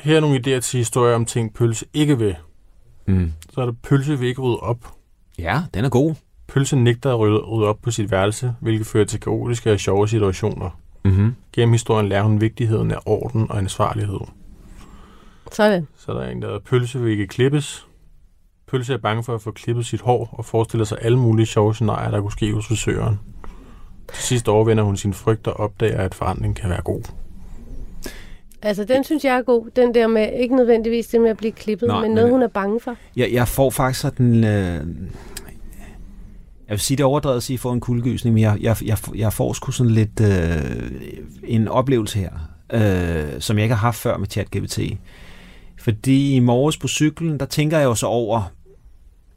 [0.02, 2.36] her er nogle idéer til historier om ting, pølse ikke vil.
[3.06, 3.32] mm.
[3.54, 4.78] Så er der pølse vil ikke rydde op.
[5.38, 6.14] ja, den er god.
[6.48, 10.08] Pølse nægter at rydde, rydde op på sit værelse, hvilket fører til kaotiske og sjove
[10.08, 10.78] situationer.
[11.04, 11.34] Mm-hmm.
[11.52, 14.18] Gennem historien lærer hun vigtigheden af orden og ansvarlighed.
[15.52, 15.86] Sådan.
[15.96, 17.86] Så er der en, der hedder, pølse vil ikke klippes.
[18.68, 21.74] Pølse er bange for at få klippet sit hår og forestiller sig alle mulige sjove
[21.74, 23.20] scenarier, der kunne ske hos frisøren.
[24.12, 27.02] Til sidst overvinder hun sin frygt og opdager, at forandring kan være god.
[28.62, 29.70] Altså, den synes jeg er god.
[29.76, 32.42] Den der med, ikke nødvendigvis det med at blive klippet, Nej, men men- noget, hun
[32.42, 32.96] er bange for.
[33.16, 34.44] Jeg, jeg får faktisk sådan...
[34.44, 34.80] Øh,
[36.68, 38.58] jeg vil sige, det er overdrevet at sige, at jeg får en kuldegysning, men jeg,
[38.60, 40.90] jeg, jeg, jeg får sgu sådan lidt øh,
[41.44, 42.30] en oplevelse her,
[42.72, 44.78] øh, som jeg ikke har haft før med ChatGPT.
[45.78, 48.52] Fordi i morges på cyklen, der tænker jeg jo så over,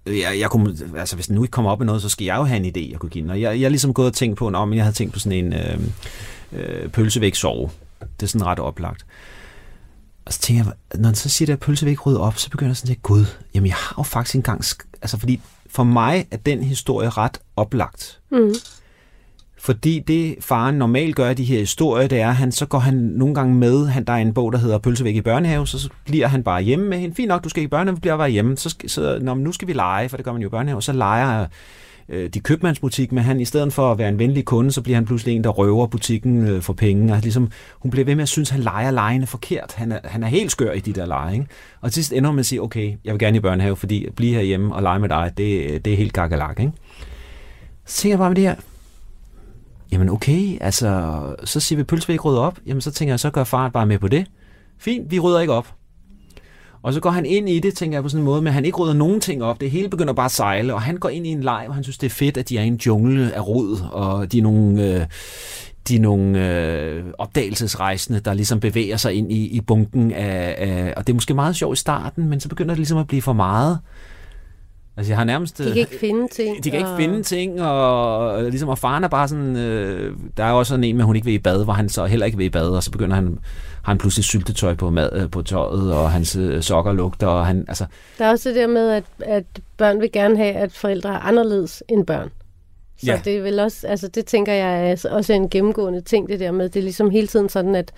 [0.06, 2.26] øh, jeg, jeg kunne, altså hvis den nu ikke kommer op med noget, så skal
[2.26, 3.30] jeg jo have en idé, jeg kunne give den.
[3.30, 5.46] Og jeg, jeg er ligesom gået og tænkt på, om jeg havde tænkt på sådan
[5.46, 6.90] en øh,
[7.24, 7.70] øh, sove.
[8.02, 9.06] Det er sådan ret oplagt.
[10.26, 12.78] Og så tænker jeg, når den så siger, at pølsevæg rydder op, så begynder jeg
[12.78, 14.64] sådan at gud, jamen jeg har jo faktisk engang,
[15.02, 18.20] altså fordi for mig er den historie ret oplagt.
[18.32, 18.54] Mm.
[19.60, 22.80] Fordi det faren normalt gør i de her historier, det er, at han, så går
[22.80, 25.80] han nogle gange med, han, der er en bog, der hedder Pølsevæk i børnehave, så,
[25.80, 27.16] så bliver han bare hjemme med hende.
[27.16, 28.58] Fint nok, du skal i børnehave, vi bliver bare hjemme.
[28.58, 30.94] Så, så når nu skal vi lege, for det gør man jo i børnehave, så
[30.94, 31.46] leger
[32.10, 34.96] øh, de købmandsbutik, men han i stedet for at være en venlig kunde, så bliver
[34.96, 37.14] han pludselig en, der røver butikken øh, for penge.
[37.14, 39.74] Og ligesom, hun bliver ved med at synes, at han leger lejene forkert.
[39.74, 41.34] Han er, han er helt skør i de der lege.
[41.34, 41.46] Ikke?
[41.82, 44.06] Og til sidst ender man med at sige, okay, jeg vil gerne i børnehave, fordi
[44.06, 46.60] at blive herhjemme og lege med dig, det, øh, det er helt gakkelak.
[46.60, 46.72] Ikke?
[47.86, 48.56] Så tænker jeg bare med det her,
[49.92, 52.60] Jamen okay, altså, så siger vi, pølsevæg vil rydde op.
[52.66, 54.26] Jamen så tænker jeg, så gør far bare med på det.
[54.78, 55.77] Fint, vi rydder ikke op.
[56.82, 58.66] Og så går han ind i det, tænker jeg på sådan en måde, men han
[58.66, 59.62] ikke rydder nogen ting op.
[59.62, 61.84] Det hele begynder bare at sejle, og han går ind i en leg, hvor han
[61.84, 64.42] synes, det er fedt, at de er i en jungle af rod, og de er
[64.42, 65.06] nogle, øh,
[65.88, 70.94] de er nogle øh, opdagelsesrejsende, der ligesom bevæger sig ind i, i bunken af, af...
[70.98, 73.22] Og det er måske meget sjovt i starten, men så begynder det ligesom at blive
[73.22, 73.80] for meget.
[74.98, 75.58] Altså jeg har nærmest...
[75.58, 76.64] De kan ikke finde ting.
[76.64, 80.16] De kan ikke og- finde ting, og, og ligesom, og faren er bare sådan, øh,
[80.38, 82.06] der er jo også sådan en med, hun ikke vil i bad, hvor han så
[82.06, 83.40] heller ikke vil i bad, og så begynder han,
[83.84, 87.46] har han pludselig syltetøj på, mad, øh, på tøjet, og hans øh, sokker lugter, og
[87.46, 87.86] han, altså,
[88.18, 89.44] Der er også det der med, at, at
[89.78, 92.30] børn vil gerne have, at forældre er anderledes end børn.
[93.00, 93.22] Så Ja.
[93.26, 96.52] det er vel også, altså det tænker jeg er også en gennemgående ting, det der
[96.52, 97.92] med, det er ligesom hele tiden sådan, at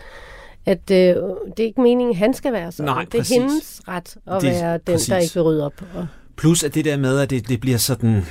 [0.66, 2.92] at øh, det er ikke meningen, at han skal være sådan.
[2.92, 5.08] Nej, det er hendes ret at Det- være den, præcis.
[5.08, 5.74] der ikke vil rydde op.
[5.96, 6.08] Og,
[6.40, 8.26] plus at det der med, at det, det bliver sådan,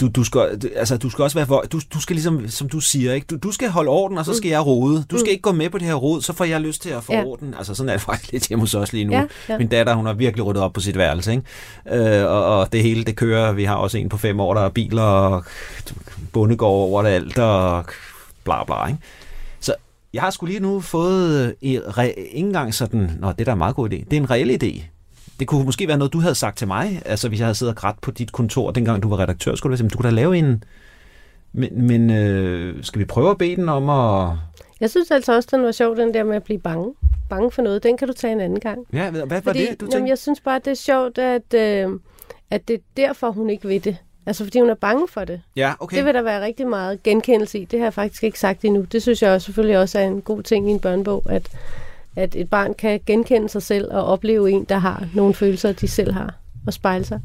[0.00, 0.40] du, du, skal,
[0.76, 3.26] altså, du skal også være, du, du skal ligesom, som du siger, ikke?
[3.26, 5.04] Du, du skal holde orden, og så skal jeg rode.
[5.10, 7.04] Du skal ikke gå med på det her rod, så får jeg lyst til at
[7.04, 7.24] få Ja.
[7.24, 7.54] orden.
[7.58, 9.12] Altså sådan er det faktisk lidt hjemme hos os lige nu.
[9.12, 9.58] Ja, ja.
[9.58, 12.20] Min datter, hun har virkelig ryddet op på sit værelse, ikke?
[12.20, 13.52] Øh, og, og det hele, det kører.
[13.52, 15.44] Vi har også en på fem år, der er biler og
[16.32, 17.84] bondegård over det alt, og
[18.44, 18.98] bla bla, ikke?
[19.60, 19.74] Så
[20.12, 23.52] jeg har sgu lige nu fået i re- ikke engang sådan, nå, det er da
[23.52, 24.04] en meget god idé.
[24.10, 24.82] Det er en reel idé.
[25.38, 27.74] Det kunne måske være noget, du havde sagt til mig, altså hvis jeg havde siddet
[27.74, 30.14] og grædt på dit kontor, dengang du var redaktør, skulle du sådan, du kunne da
[30.14, 30.64] lave en...
[31.52, 34.36] Men, men øh, skal vi prøve at bede den om at...
[34.80, 36.94] jeg synes altså også, den var sjov, den der med at blive bange.
[37.30, 37.82] Bange for noget.
[37.82, 38.78] Den kan du tage en anden gang.
[38.92, 40.08] Ja, hvad var Fordi, det, du jamen, tænkte?
[40.10, 41.98] jeg synes bare, det er sjovt, at, øh,
[42.50, 43.96] at det er derfor, hun ikke ved det.
[44.26, 45.40] Altså, fordi hun er bange for det.
[45.56, 45.84] Ja, Okay.
[45.84, 45.96] okay.
[45.96, 47.64] Det vil der være rigtig meget genkendelse i.
[47.64, 48.82] Det har jeg faktisk ikke sagt endnu.
[48.82, 51.50] Det synes jeg også, selvfølgelig også er en god ting i en børnebog, at,
[52.18, 55.88] at et barn kan genkende sig selv og opleve en, der har nogle følelser, de
[55.88, 56.34] selv har,
[56.66, 57.20] og spejle sig.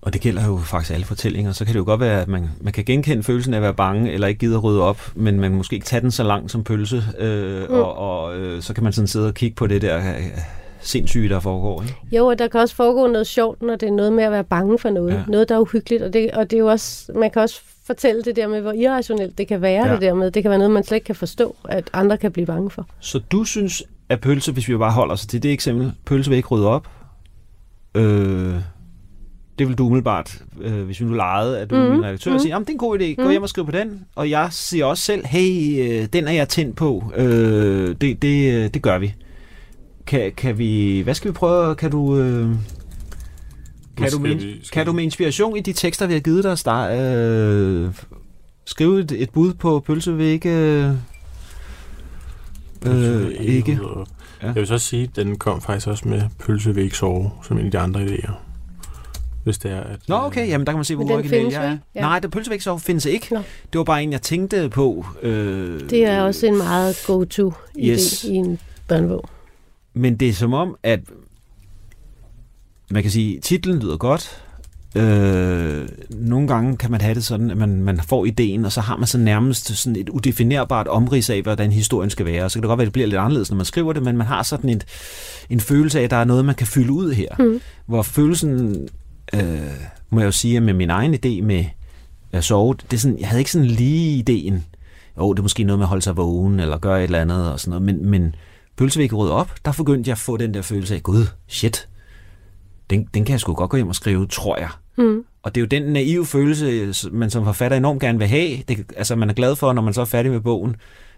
[0.00, 1.52] Og det gælder jo faktisk alle fortællinger.
[1.52, 3.74] Så kan det jo godt være, at man, man kan genkende følelsen af at være
[3.74, 6.64] bange, eller ikke gider rydde op, men man måske ikke tage den så langt som
[6.64, 7.74] pølse, øh, mm.
[7.74, 10.38] og, og øh, så kan man sådan sidde og kigge på det der øh,
[10.80, 11.82] sindssyge, der foregår.
[11.82, 11.94] Ikke?
[12.12, 14.44] Jo, og der kan også foregå noget sjovt, når det er noget med at være
[14.44, 15.14] bange for noget.
[15.14, 15.22] Ja.
[15.28, 16.02] Noget, der er uhyggeligt.
[16.02, 18.72] Og det, og det er jo også, man kan også fortælle det der med, hvor
[18.72, 19.92] irrationelt det kan være ja.
[19.92, 20.30] det der med.
[20.30, 22.86] Det kan være noget, man slet ikke kan forstå, at andre kan blive bange for.
[23.00, 26.36] Så du synes, at pølse, hvis vi bare holder os til det eksempel, pølse vil
[26.36, 26.88] ikke rydde op.
[27.94, 28.54] Øh,
[29.58, 31.82] det vil du umiddelbart, øh, hvis vi nu legede, at du mm.
[31.82, 32.32] Mhm, min redaktør mm.
[32.34, 32.40] mhm.
[32.40, 33.30] siger, jamen det er en god idé, gå Mhm.
[33.30, 34.04] hjem og skriv på den.
[34.14, 38.52] Og jeg siger også selv, hey, øh, den er jeg tændt på, øh, det, det,
[38.54, 39.14] øh, det gør vi.
[40.06, 41.00] kan, kan vi...
[41.00, 41.74] Hvad skal vi prøve?
[41.74, 42.18] Kan du...
[42.18, 42.48] Øh,
[43.96, 46.58] kan, du med, vi- kan du med inspiration i de tekster, vi har givet dig,
[46.58, 47.90] start, øh,
[48.66, 50.50] skrive et, et bud på pølse vil ikke...
[50.50, 50.90] Øh,
[52.86, 53.72] øh, ikke.
[53.72, 53.88] Ja.
[54.42, 54.46] Ja.
[54.46, 57.58] Jeg vil så sige, at den kom faktisk også med pølse vil ikke sove, som
[57.58, 58.32] en af de andre idéer.
[59.44, 59.98] Hvis det er, at...
[60.08, 61.72] Nå, øh, okay, jamen der kan man se, hvor original findes jeg er.
[61.72, 62.00] ikke, ja.
[62.00, 63.34] Nej, det pølsevægtsov findes ikke.
[63.34, 63.38] Nå.
[63.72, 65.06] Det var bare en, jeg tænkte på.
[65.22, 68.24] Øh, Det er også en meget go-to idé Yes.
[68.24, 68.58] i en
[68.88, 69.28] børnebog.
[69.94, 71.00] Men det er som om, at
[72.90, 74.42] man kan sige, titlen lyder godt.
[74.94, 78.80] Øh, nogle gange kan man have det sådan, at man, man får ideen, og så
[78.80, 82.50] har man så nærmest sådan et udefinerbart omrids af, hvordan historien skal være.
[82.50, 84.16] Så kan det godt være, at det bliver lidt anderledes, når man skriver det, men
[84.16, 84.84] man har sådan et,
[85.50, 87.28] en følelse af, at der er noget, man kan fylde ud her.
[87.38, 87.60] Mm.
[87.86, 88.76] Hvor følelsen,
[89.34, 89.40] øh,
[90.10, 91.64] må jeg jo sige, med min egen idé med
[92.32, 94.64] at sove, det er sådan, jeg havde ikke sådan lige ideen.
[95.18, 97.52] Jo, det er måske noget med at holde sig vågen, eller gøre et eller andet,
[97.52, 98.34] og sådan noget, men, men
[98.76, 101.88] pølsevæg rydde op, der begyndte jeg at få den der følelse af, gud, shit,
[102.90, 104.68] den, den kan jeg sgu godt gå hjem og skrive, tror jeg.
[104.98, 105.24] Mm.
[105.42, 108.56] Og det er jo den naive følelse, man som forfatter enormt gerne vil have.
[108.68, 110.76] Det, altså man er glad for, når man så er færdig med bogen,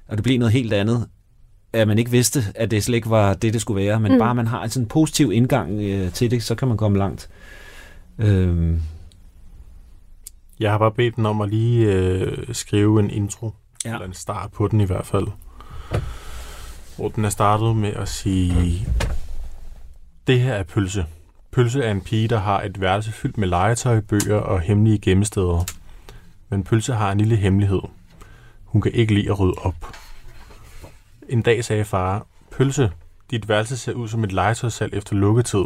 [0.08, 1.08] og det bliver noget helt andet,
[1.72, 4.18] at man ikke vidste, at det slet ikke var det, det skulle være, men Mm.
[4.18, 7.28] bare man har en sådan positiv indgang øh, til det, så kan man komme langt.
[8.18, 8.80] Øhm,
[10.60, 13.50] Jeg har bare bedt den om at lige øh, skrive en intro,
[13.84, 13.92] ja.
[13.92, 15.26] eller en start på den i hvert fald.
[16.96, 18.86] Hvor den er startet med at sige,
[20.26, 21.06] det her er Pølse.
[21.50, 25.64] Pølse er en pige, der har et værelse fyldt med legetøj, bøger og hemmelige gemmesteder.
[26.48, 27.80] Men Pølse har en lille hemmelighed.
[28.64, 29.74] Hun kan ikke lide at rydde op.
[31.28, 32.92] En dag sagde far, Pølse,
[33.30, 35.64] dit værelse ser ud som et legetøjssalg efter lukketid.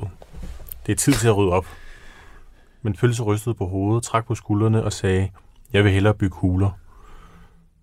[0.86, 1.66] Det er tid til at rydde op.
[2.82, 5.30] Men Pølse rystede på hovedet, trak på skuldrene og sagde,
[5.72, 6.70] jeg vil hellere bygge huler.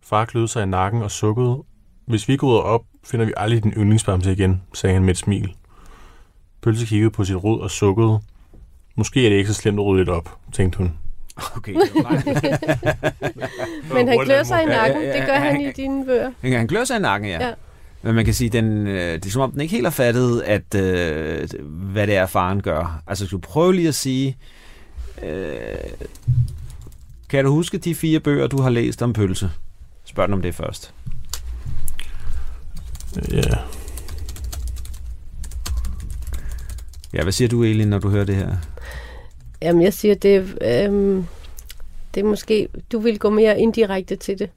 [0.01, 1.63] Far kløede sig i nakken og sukkede.
[2.05, 5.17] Hvis vi ikke rydder op, finder vi aldrig din yndlingsbamse igen, sagde han med et
[5.17, 5.55] smil.
[6.61, 8.19] Pølse kiggede på sit rod og sukkede.
[8.95, 10.93] Måske er det ikke så slemt at rydde lidt op, tænkte hun.
[11.57, 11.73] okay,
[13.93, 15.01] Men han klør sig i nakken.
[15.01, 16.31] Det gør han han- i dine bøger.
[16.57, 17.47] Han klør sig i nakken, ja.
[17.47, 17.53] Ja.
[18.01, 20.41] Men man kan sige, den, øh, det er som om, den ikke helt har fattet,
[20.41, 23.01] at, øh, hvad det er, faren gør.
[23.07, 24.37] Altså, skal du prøve lige at sige,
[25.23, 25.75] øh,
[27.29, 29.51] kan du huske de fire bøger, du har læst om pølse?
[30.05, 30.93] Spørg den om det først.
[33.31, 33.41] Ja,
[37.13, 38.55] Ja, hvad siger du, Elin, når du hører det her?
[39.61, 41.25] Jamen, jeg siger, det, øhm,
[42.13, 42.67] det er måske...
[42.91, 44.49] Du vil gå mere indirekte til det,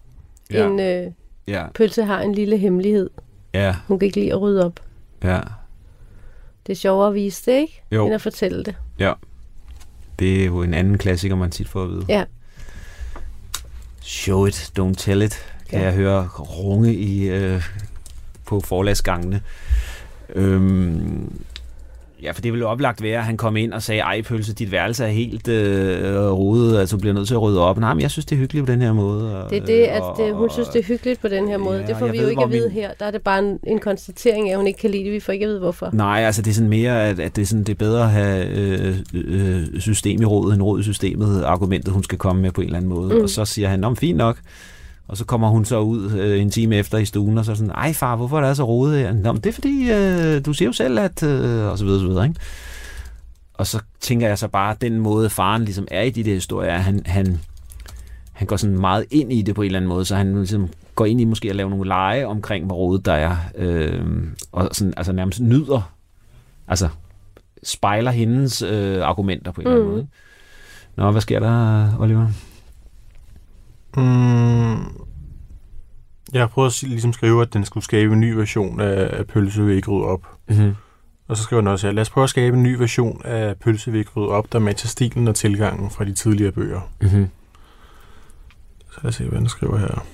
[0.51, 0.67] ja.
[0.67, 1.07] end øh,
[1.47, 3.11] Ja, Pølse har en lille hemmelighed.
[3.55, 4.81] ja, Hun kan ikke lide at rydde op.
[5.25, 5.41] ja.
[6.67, 7.83] Det er sjovere at vise det, ikke?
[7.93, 8.05] Jo.
[8.07, 8.75] End at fortælle det.
[10.19, 12.05] Det er jo en anden klassiker, man tit får at vide.
[12.09, 12.25] Ja.
[14.01, 15.85] Show it, don't tell it, kan Ja.
[15.85, 15.85] ja.
[15.85, 17.63] jeg høre runge i, øh,
[18.47, 19.43] på forlagsgangene.
[20.35, 21.41] Øhm,
[22.23, 24.73] ja, for det ville oplagt være, at han kom ind og sagde, ej pølse, dit
[24.73, 27.79] værelse er helt øh, rodet, altså du bliver nødt til at rydde op.
[27.79, 29.43] Nej, men jeg synes, det er hyggeligt på den her måde.
[29.45, 31.59] Og, Det er det, at og- det, hun synes, det er hyggeligt på den her
[31.59, 31.79] måde.
[31.81, 32.91] Ja, det får vi jeg jo ved, ikke at vide min- her.
[33.01, 35.13] Der er det bare en, en konstatering af, at hun ikke kan lide det.
[35.13, 35.91] Vi får ikke at vide, hvorfor.
[35.93, 38.11] Nej, altså det er sådan mere, at, at det, er sådan, det er bedre at
[38.11, 42.51] have øh, øh, system i rådet, end råd i systemet, argumentet, hun skal komme med
[42.51, 43.15] på en eller anden måde.
[43.15, 43.21] Mm.
[43.23, 44.37] Og så siger han, om fint nok.
[45.13, 47.71] Og så kommer hun så ud øh, en time efter i stuen, og så sådan,
[47.71, 49.13] ej far, hvorfor er der så rodet her?
[49.13, 51.23] Nå, men det er fordi, øh, du siger jo selv, at...
[51.23, 52.41] Øh, og så videre, så videre, ikke?
[53.55, 56.73] Og så tænker jeg så bare, den måde, faren ligesom er i de der historier,
[56.79, 57.41] han, han,
[58.33, 60.69] han går sådan meget ind i det på en eller anden måde, så han ligesom
[60.95, 64.03] går ind i måske at lave nogle lege omkring, hvor rodet der er, øh,
[64.53, 65.93] og sådan, altså nærmest nyder,
[66.69, 66.89] altså
[67.63, 69.73] spejler hendes øh, argumenter på en mm.
[69.73, 69.97] eller anden Mm.
[69.97, 70.07] måde.
[70.97, 72.27] Nå, hvad sker der, Oliver?
[73.97, 74.32] Mm,
[76.33, 79.63] jeg har prøvet at ligesom skrive, at den skulle skabe en ny version af, Pølse
[79.63, 80.27] vil ikke op.
[80.49, 80.75] Mm-hmm.
[81.29, 83.57] Og så skriver den også her, lad os prøve at skabe en ny version af
[83.57, 86.81] Pølse rydde op, der matcher stilen og tilgangen fra de tidligere bøger.
[87.01, 87.29] Mm-hmm.
[88.91, 90.05] Så lad os se, hvad den skriver her.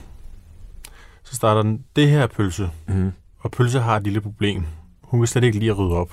[1.24, 3.12] Så starter den, det her er Pølse, Mm-hmm.
[3.38, 4.64] og Pølse har et lille problem.
[5.02, 6.12] Hun vil slet ikke lide at rydde op.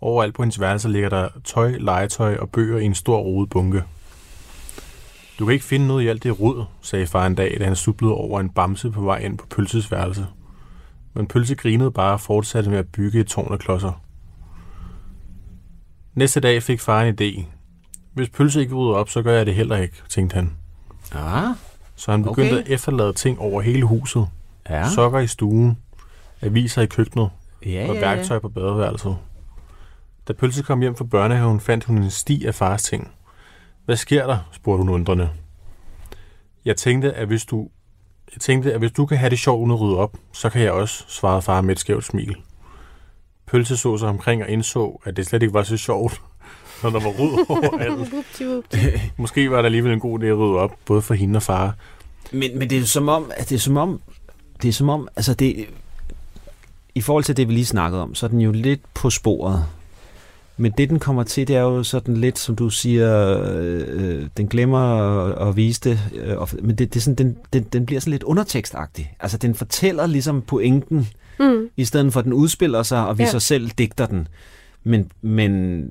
[0.00, 3.84] Overalt på hendes værelse ligger der tøj, legetøj og bøger i en stor rodet bunke.
[5.40, 7.76] Du kan ikke finde noget i alt det rod, sagde far en dag, da han
[7.76, 10.26] sublede over en bamse på vej ind på Pølses værelse.
[11.14, 14.00] Men Pølse grinede bare og fortsatte med at bygge et tårn af klodser.
[16.14, 17.44] Næste dag fik far en idé.
[18.14, 20.52] Hvis Pølse ikke rydder op, så gør jeg det heller ikke, tænkte han.
[21.14, 21.54] Ah,
[21.96, 22.60] Så han begyndte Okay.
[22.62, 24.26] at efterlade ting over hele huset.
[24.70, 24.88] ja.
[24.88, 25.78] Sokker i stuen,
[26.40, 27.30] aviser i køkkenet,
[27.66, 29.16] ja, og værktøj på badeværelset.
[30.28, 33.10] Da Pølse kom hjem fra børnehaven, fandt hun en sti af fars ting.
[33.84, 34.38] Hvad sker der?
[34.52, 35.30] spurgte hun undrende.
[36.64, 37.68] Jeg tænkte, at hvis du,
[38.34, 40.62] jeg tænkte, at hvis du kan have det sjovt uden at rydde op, så kan
[40.62, 42.36] jeg også, svarede far med et skævt smil.
[43.46, 46.22] pølsesauce omkring og indså, at det slet ikke var så sjovt,
[46.82, 48.14] når der var rød overalt.
[49.16, 51.74] Måske var det alligevel en god idé at rydde op, både for hende og far.
[52.32, 54.00] Men, men det er jo som om, at det er som om,
[54.62, 55.66] det er som om, altså det,
[56.94, 59.66] i forhold til det, vi lige snakkede om, så er den jo lidt på sporet.
[60.60, 64.26] Men det, den kommer til, det er jo sådan lidt, som du siger, øh, øh,
[64.36, 67.62] den glemmer at, at vise det, øh, og- men det, det er sådan, den, den,
[67.62, 69.14] den bliver sådan lidt undertekstagtig.
[69.20, 71.68] Altså, den fortæller ligesom pointen, Mm.
[71.76, 73.30] i stedet for, at den udspiller sig, og vi ja.
[73.30, 74.28] så selv digter den.
[74.84, 75.84] Men, men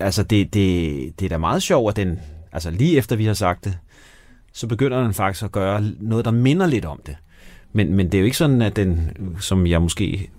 [0.00, 2.18] altså, det, det, det er da meget sjovt, at den,
[2.52, 3.78] altså lige efter vi har sagt det,
[4.52, 7.16] så begynder den faktisk at gøre noget, der minder lidt om det.
[7.72, 10.30] Men, men det er jo ikke sådan, at den, som jeg måske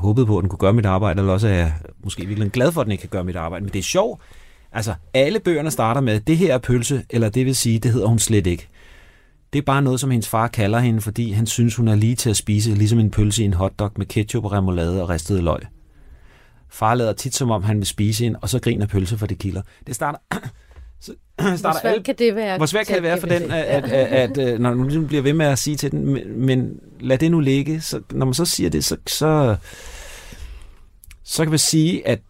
[0.00, 1.72] håbet på, at den kunne gøre mit arbejde, eller også er jeg
[2.04, 3.64] måske virkelig glad for, at den ikke kan gøre mit arbejde.
[3.64, 4.20] Men det er sjovt.
[4.72, 8.06] Altså, alle bøgerne starter med, det her er pølse, eller det vil sige, det hedder
[8.06, 8.68] hun slet ikke.
[9.52, 12.16] Det er bare noget, som hendes far kalder hende, fordi han synes, hun er lige
[12.16, 15.44] til at spise, ligesom en pølse i en hotdog med ketchup og remoulade og ristet
[15.44, 15.60] løg.
[16.68, 19.38] Far lader tit som om, han vil spise en, og så griner pølse for det
[19.38, 19.62] kilder.
[19.86, 20.18] Det starter
[21.00, 22.56] så Hvor starter alle svært kan det være?
[22.56, 25.22] hvor svært kan det være for den, at, at, at, at når du ligesom bliver
[25.22, 28.34] ved med at sige til den, men, men lad det nu ligge, så, når man
[28.34, 29.56] så siger det, så, så,
[31.22, 32.20] så kan vi sige, at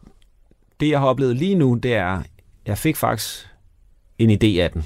[0.80, 2.22] det, jeg har oplevet lige nu, det er,
[2.66, 3.46] jeg fik faktisk
[4.18, 4.84] en idé af den.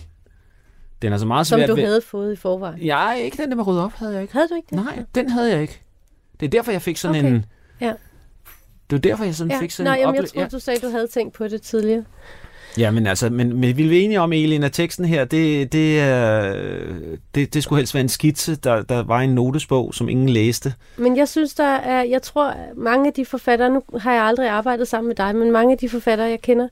[1.02, 1.84] Den er så meget Som svært du ved...
[1.84, 2.82] havde fået i forvejen.
[2.86, 4.32] Jeg ikke den der med rydde op, havde jeg ikke.
[4.34, 4.84] Havde du ikke det?
[4.84, 5.80] Nej, den havde jeg ikke.
[6.40, 7.34] Det er derfor, jeg fik sådan Okay.
[7.34, 7.44] en...
[7.80, 7.86] Ja.
[8.90, 9.60] Det var derfor, jeg sådan Ja.
[9.60, 11.62] fik sådan Nej, en jamen, jeg ople- troede, du sagde, du havde tænkt på det
[11.62, 12.04] tidligere.
[12.78, 16.00] Ja, men altså, men, men vi er enige om, Elin, at teksten her, det, det,
[16.00, 16.54] er,
[17.34, 20.74] det, det skulle helst være en skitse, der, der var en notesbog, som ingen læste.
[20.96, 24.48] Men jeg synes, der er, jeg tror, mange af de forfattere, nu har jeg aldrig
[24.48, 26.68] arbejdet sammen med dig, men mange af de forfattere, jeg kender,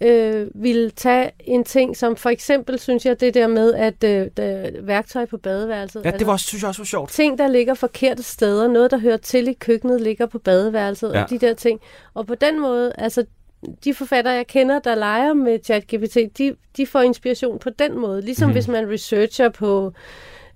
[0.00, 4.26] øh, vil tage en ting, som for eksempel, synes jeg, det der med, at øh,
[4.36, 6.04] der, værktøj på badeværelset.
[6.04, 7.10] Ja, det var, også- synes jeg også var sjovt.
[7.10, 11.12] ting, der ligger forkerte steder, noget, der hører til i køkkenet, ligger på badeværelset.
[11.14, 11.22] Ja.
[11.22, 11.80] og de der ting.
[12.14, 13.24] Og på den måde, altså,
[13.84, 18.22] de forfattere, jeg kender, der leger med ChatGPT, de, de får inspiration på den måde.
[18.22, 18.54] Ligesom mm-hmm.
[18.54, 19.92] hvis man researcher på,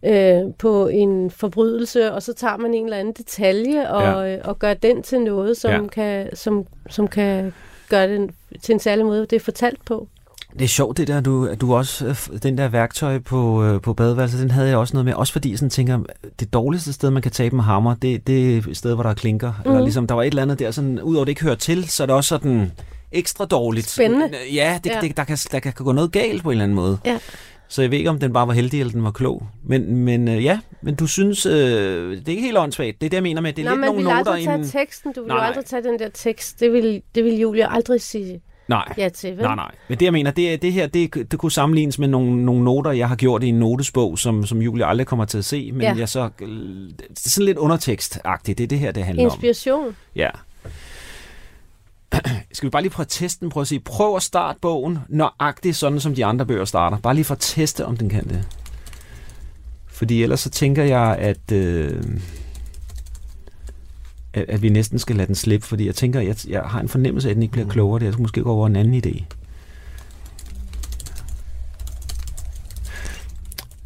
[0.03, 4.49] øh, på en forbrydelse, og så tager man en eller anden detalje og, ja.
[4.49, 5.87] og gør den til noget, som, Ja.
[5.87, 7.53] kan, som, som kan
[7.89, 8.31] gøre den
[8.63, 10.09] til en særlig måde, det er fortalt på.
[10.53, 13.95] Det er sjovt det der, du, du også, øh, den der værktøj på, øh, på
[13.95, 15.15] badeværelset, den havde jeg også noget med.
[15.15, 15.99] Også fordi jeg sådan tænker,
[16.41, 19.11] det dårligste sted, man kan tabe en hammer, det, det er et sted, hvor der
[19.11, 19.53] er klinker.
[19.53, 19.61] Mm.
[19.65, 19.85] Eller Mhm.
[19.85, 22.07] ligesom, der var et eller andet der, sådan, udover det ikke hører til, så er
[22.07, 22.73] det også sådan
[23.13, 23.89] ekstra dårligt.
[23.89, 24.31] Spændende.
[24.55, 25.01] Ja, det, Ja.
[25.01, 26.99] Det, der, kan, der kan gå noget galt på en eller anden måde.
[27.07, 27.19] Ja.
[27.69, 29.47] Så jeg ved ikke, om den bare var heldig, eller den var klog.
[29.65, 31.53] Men, men øh, ja, men du synes, øh,
[32.17, 33.01] det er ikke helt åndssvagt.
[33.01, 34.59] Det er det, jeg mener med, det er Nå, lidt nogle noter aldrig i tage
[34.59, 34.69] en...
[34.69, 36.61] teksten, du vil Nej, jo aldrig tage den der tekst.
[36.61, 38.95] Det vil, det vil Julia aldrig sige Nej.
[38.99, 39.43] ja til, vel?
[39.45, 39.71] Nej, nej.
[39.89, 42.91] Men det, jeg mener, det, det her, det, det kunne sammenlignes med nogle, nogle noter,
[42.93, 45.81] jeg har gjort i en notesbog, som, som Julie aldrig kommer til at se, men
[45.83, 45.95] Ja.
[45.99, 46.29] jeg så...
[46.39, 46.47] Det
[47.11, 49.31] er sådan lidt undertekstagtigt, det er det her, det handler om.
[49.45, 49.97] Inspiration.
[50.17, 50.29] Ja.
[52.53, 53.51] Skal vi bare lige prøve at teste den?
[53.51, 56.99] Prøve at sige, prøv at starte bogen nøjagtigt sådan, som de andre bøger starter.
[56.99, 58.47] Bare lige for at teste, om den kan det.
[59.87, 62.03] Fordi ellers så tænker jeg, at, øh,
[64.35, 66.89] at, at vi næsten skal lade den slippe, fordi jeg tænker, jeg, jeg har en
[66.89, 68.01] fornemmelse af, at den ikke bliver klogere.
[68.01, 69.25] Det skulle måske gå over en anden idé.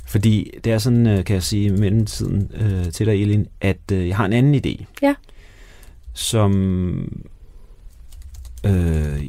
[0.07, 3.93] Fordi det er sådan, øh, kan jeg sige, i mellemtiden øh, til dig, Elin, at
[3.93, 4.85] øh, jeg har en anden idé.
[5.03, 5.15] Ja.
[6.13, 7.27] Som...
[8.65, 9.29] Øh,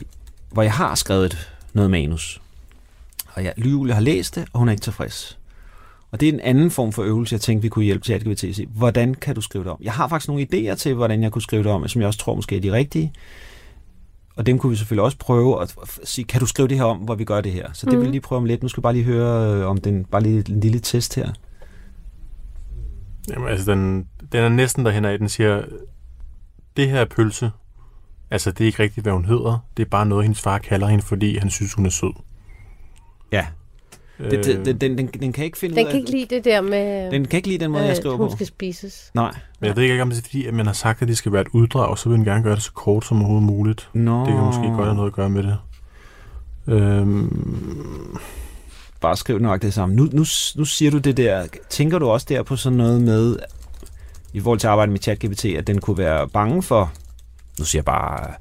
[0.51, 2.41] hvor jeg har skrevet noget manus.
[3.33, 5.39] Og jeg, Julie har læst det, og hun er ikke tilfreds.
[6.11, 8.55] Og det er en anden form for øvelse, jeg tænkte, vi kunne hjælpe til at
[8.55, 8.65] se.
[8.69, 9.77] Hvordan kan du skrive det om?
[9.81, 12.19] Jeg har faktisk nogle idéer til, hvordan jeg kunne skrive det om, som jeg også
[12.19, 13.13] tror måske er de rigtige.
[14.35, 16.97] Og dem kunne vi selvfølgelig også prøve at sige, kan du skrive det her om,
[16.97, 17.67] hvor vi gør det her?
[17.73, 18.01] Så det Mhm.
[18.01, 18.61] vil vi lige prøve om lidt.
[18.63, 21.29] Nu skal vi bare lige høre øh, om den, bare lige en lille test her.
[23.29, 25.61] Jamen, altså, den, den er næsten derhen af, den siger,
[26.77, 27.51] det her er pølse.
[28.35, 29.65] Altså, det er ikke rigtigt, hvad hun hedder.
[29.77, 32.13] Det er bare noget, hendes far kalder hende, fordi han synes, hun er sød.
[33.31, 33.45] Ja.
[34.31, 35.99] Det, det, den, den, den, kan ikke finde Den ud kan af...
[35.99, 38.27] ikke lide det der med, Den kan ikke lide den måde, jeg at skriver hun
[38.29, 38.35] på.
[38.35, 39.11] skal spises.
[39.13, 39.31] Nej.
[39.59, 41.31] Men jeg ved ikke, om det er fordi, at man har sagt, at det skal
[41.31, 43.89] være et uddrag, så vil den gerne gøre det så kort som overhovedet muligt.
[43.93, 44.19] Nå.
[44.19, 45.57] Det kan måske godt have noget at gøre med det.
[46.67, 48.17] Øhm,
[49.01, 49.95] Bare skriv nok det samme.
[49.95, 50.25] Nu, nu,
[50.55, 51.45] nu siger du det der.
[51.69, 53.37] Tænker du også der på sådan noget med,
[54.33, 56.91] i forhold til at arbejde med ChatGPT, at den kunne være bange for,
[57.59, 58.33] nu siger jeg bare,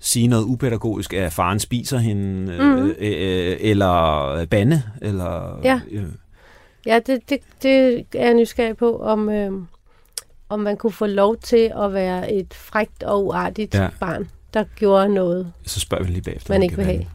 [0.00, 2.86] sige noget upædagogisk, at faren spiser hende, Mhm.
[2.88, 5.60] øh, øh, eller bande, eller...
[5.64, 5.80] Ja.
[5.90, 6.04] Øh,
[6.86, 9.52] Ja, det, det, det er jeg nysgerrig på, om, øh,
[10.48, 13.88] om man kunne få lov til at være et frægt og uartigt Ja.
[14.00, 16.54] barn, der gjorde noget, så spørger vi lige bagefter.
[16.54, 17.06] man ikke vil have.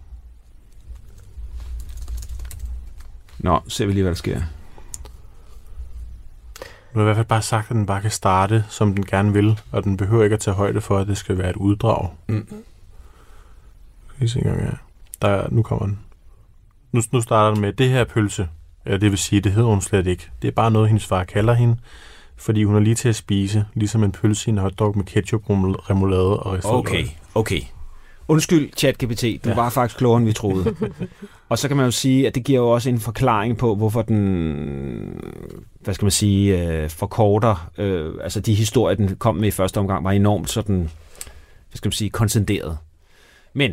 [3.40, 4.42] Nå, ser vi lige, hvad der sker.
[6.98, 9.34] Hun har i hvert fald bare sagt, at den bare kan starte, som den gerne
[9.34, 12.10] vil, og den behøver ikke at tage højde for, at det skal være et uddrag.
[12.28, 12.48] Mm.
[14.22, 14.76] I se engang her?
[15.22, 16.00] Der, nu kommer den.
[16.92, 18.48] Nu, nu starter den med, det her er pølse.
[18.86, 20.30] Ja, det vil sige, det hedder hun slet ikke.
[20.42, 21.78] Det er bare noget, hendes far kalder hende,
[22.36, 25.42] fordi hun er lige til at spise, ligesom en pølse i en hotdog med ketchup,
[25.50, 27.62] remoulade og ristet Okay, okay.
[28.28, 29.56] Undskyld, ChatGPT, du ja.
[29.56, 30.76] Var faktisk klogere, end vi troede.
[31.50, 34.02] og så kan man jo sige, at det giver jo også en forklaring på, hvorfor
[34.02, 35.22] den,
[35.80, 39.78] hvad skal man sige, øh, forkorter, øh, altså de historier, den kom med i første
[39.78, 40.78] omgang, var enormt sådan,
[41.70, 42.78] hvad skal man sige, koncentreret.
[43.54, 43.72] Men,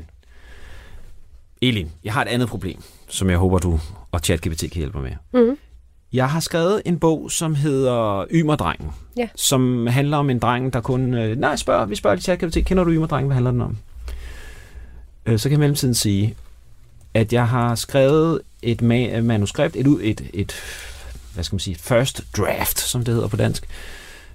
[1.62, 3.80] Elin, jeg har et andet problem, som jeg håber, du
[4.12, 5.42] og ChatGPT kan hjælpe mig med.
[5.42, 5.58] Mm.
[6.12, 8.90] Jeg har skrevet en bog, som hedder Ymerdrengen.
[9.16, 9.28] Ja.
[9.34, 11.14] Som handler om en dreng, der kun...
[11.14, 12.66] Øh, nej, spørg, vi spørger lige ChatGPT.
[12.66, 13.26] Kender du Ymerdrengen?
[13.26, 13.76] Hvad handler den om?
[15.26, 16.34] Øh, så kan jeg mellemtiden sige,
[17.14, 20.54] at jeg har skrevet et ma- manuskript, et, ud- et, et,
[21.34, 23.66] hvad skal man sige, first draft, som det hedder på dansk.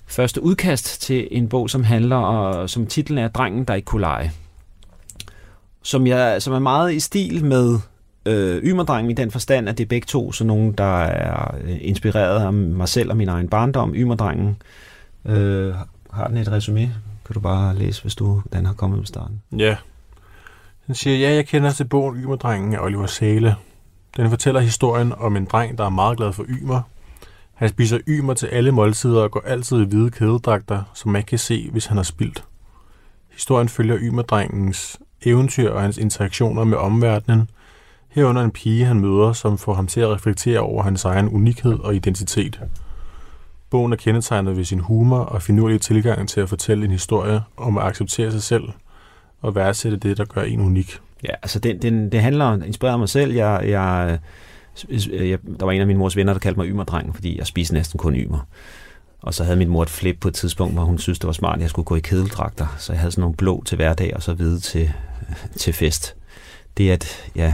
[0.06, 4.02] Første udkast til en bog, som handler, og som titlen er Drengen, der ikke kunne
[4.02, 4.32] lege.
[5.84, 7.80] Som, jeg, som er meget i stil med
[8.26, 11.78] øh, Ymerdrengen i den forstand, at det er begge to sådan nogen, der er øh,
[11.82, 13.94] inspireret af mig selv og min egen barndom.
[13.96, 14.62] Ymerdrengen
[15.26, 15.74] øh,
[16.12, 16.94] har den et resume.
[17.26, 19.42] Kan du bare læse, hvis du den har kommet med starten.
[19.58, 19.76] Ja.
[20.90, 23.56] Den siger, ja, jeg kender til bogen Ymerdrengen af Oliver Sæle.
[24.18, 26.82] Den fortæller historien om en dreng, der er meget glad for ymer.
[27.54, 31.38] Han spiser ymer til alle måltider og går altid i hvide kædedragter, som man kan
[31.38, 32.44] se, hvis han har spildt.
[33.32, 37.50] Historien følger ymerdrengens eventyr og hans interaktioner med omverdenen,
[38.10, 41.80] herunder en pige, han møder, som får ham til at reflektere over hans egen unikhed
[41.80, 42.62] og identitet.
[43.70, 47.78] Bogen er kendetegnet ved sin humor og finurlige tilgang til at fortælle en historie om
[47.78, 48.64] at acceptere sig selv
[49.42, 51.00] og værdsætte det, der gør en unik.
[51.24, 53.34] Ja, altså den, den, det handler inspireret af mig selv.
[53.34, 54.20] Jeg, jeg,
[54.90, 57.48] øh, jeg, der var en af min mors venner, der kaldte mig ymerdrengen, fordi jeg
[57.48, 58.48] spiste næsten kun ymer.
[59.22, 61.34] Og så havde min mor et flip på et tidspunkt, hvor hun synes, det var
[61.34, 62.76] smart, at jeg skulle gå i kedeldragter.
[62.78, 64.92] Så jeg havde sådan nogle blå til hverdag, og så hvide til,
[65.56, 66.16] til fest.
[66.78, 67.54] Det er et, ja,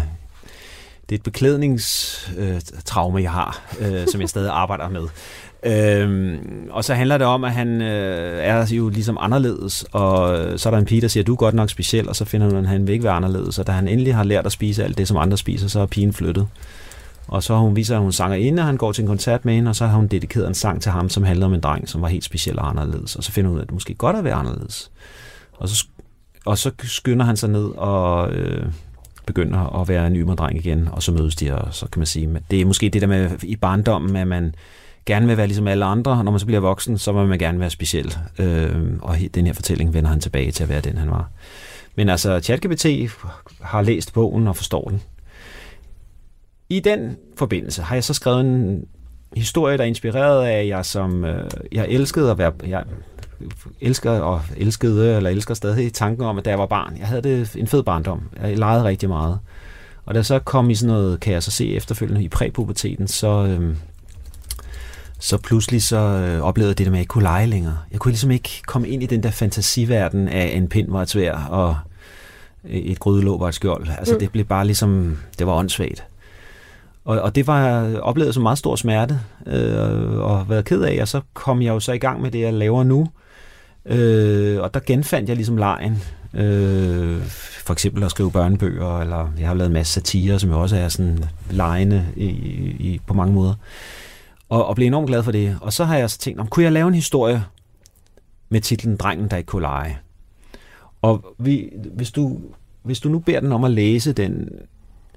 [1.09, 5.07] det er et beklædningstraume, øh, jeg har, øh, som jeg stadig arbejder med.
[5.65, 10.69] Øhm, og så handler det om, at han øh, er jo ligesom anderledes, og så
[10.69, 12.57] er der en pige, der siger, du er godt nok speciel, og så finder hun,
[12.57, 13.59] at han vil ikke være anderledes.
[13.59, 15.85] Og da han endelig har lært at spise alt det, som andre spiser, så er
[15.85, 16.47] pigen flyttet.
[17.27, 19.45] Og så har hun viser, at hun sanger inde, og han går til en koncert
[19.45, 21.59] med hende, og så har hun dedikeret en sang til ham, som handler om en
[21.59, 23.15] dreng, som var helt speciel og anderledes.
[23.15, 24.91] Og så finder hun ud af, at det måske godt at være anderledes.
[25.53, 25.87] Og så,
[26.45, 28.65] og så skynder han sig ned og øh,
[29.25, 32.29] begynder at være en ymerdreng igen, og så mødes de, og så kan man sige,
[32.35, 34.55] at det er måske det der med i barndommen, at man
[35.05, 37.39] gerne vil være ligesom alle andre, og når man så bliver voksen, så vil man
[37.39, 38.17] gerne være speciel.
[38.39, 41.29] Øh, og den her fortælling vender han tilbage til at være den, han var.
[41.95, 42.85] Men altså, ChatGPT
[43.61, 45.01] har læst bogen og forstår den.
[46.69, 48.87] I den forbindelse har jeg så skrevet en
[49.35, 52.83] historie, der er inspireret af, at jeg som øh, jeg elskede at være, jeg
[53.81, 57.21] elsker og elskede, eller elsker stadig tanken om, at da jeg var barn, jeg havde
[57.21, 58.21] det en fed barndom.
[58.41, 59.39] Jeg legede rigtig meget.
[60.05, 63.07] Og da jeg så kom i sådan noget, kan jeg så se efterfølgende i præpuberteten,
[63.07, 63.75] så, øh,
[65.25, 67.77] så pludselig så øh, oplevede jeg det der med, at jeg ikke kunne lege længere.
[67.91, 71.09] Jeg kunne ligesom ikke komme ind i den der fantasiverden af en pind var et
[71.09, 71.77] svær, og
[72.65, 73.87] et grydelåg var et skjold.
[73.97, 74.19] Altså Mm.
[74.19, 76.03] det blev bare ligesom, det var åndssvagt.
[77.05, 80.97] Og, og det var jeg oplevet som meget stor smerte, øh, og været ked af,
[81.01, 83.07] og så kom jeg jo så i gang med det, jeg laver nu.
[83.85, 86.03] Øh, og der genfandt jeg ligesom lejen.
[86.33, 87.21] Øh,
[87.65, 90.75] for eksempel at skrive børnebøger, eller jeg har lavet en masse satire, som jo også
[90.77, 92.25] er sådan lejende i,
[92.79, 93.53] i, på mange måder.
[94.49, 95.57] Og, og blev enormt glad for det.
[95.61, 97.43] Og så har jeg så tænkt, om kunne jeg lave en historie
[98.49, 99.97] med titlen Drengen, der ikke kunne lege?
[101.01, 102.39] Og vi, hvis, du,
[102.83, 104.49] hvis du nu beder den om at læse den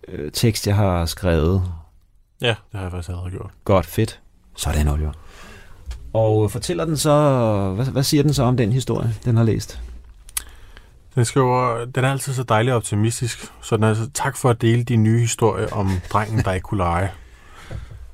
[0.09, 1.65] øh, tekst, jeg har skrevet,
[2.41, 3.51] Ja, det har jeg faktisk allerede gjort.
[3.65, 4.21] godt, fedt,
[4.57, 5.13] sådan Oliver.
[6.13, 7.13] Og fortæller den så,
[7.75, 9.81] hvad, hvad siger den så om den historie, den har læst?
[11.15, 14.61] Den skriver, den er altid så dejlig optimistisk, så den er altså, tak for at
[14.61, 17.11] dele din nye historie om drengen, der ikke kunne lege.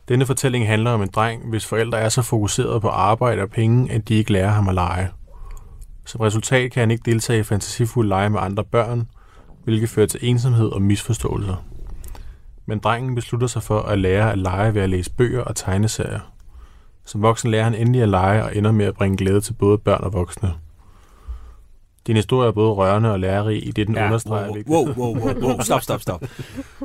[0.08, 3.92] Denne fortælling handler om en dreng, hvis forældre er så fokuseret på arbejde og penge,
[3.92, 5.10] at de ikke lærer ham at lege.
[6.06, 9.08] Som resultat kan han ikke deltage i fantasifuld lege med andre børn,
[9.64, 11.64] hvilket fører til ensomhed og misforståelser.
[12.66, 16.20] Men drengen beslutter sig for at lære at lege ved at læse bøger og tegneserier.
[17.04, 19.78] Som voksen lærer han endelig at lege og ender med at bringe glæde til både
[19.78, 20.54] børn og voksne.
[22.06, 24.48] Din historie er både rørende og lærerig i det, den ja, understreger.
[24.68, 26.24] wow, wow, wow, wow, wow, stop, stop, stop.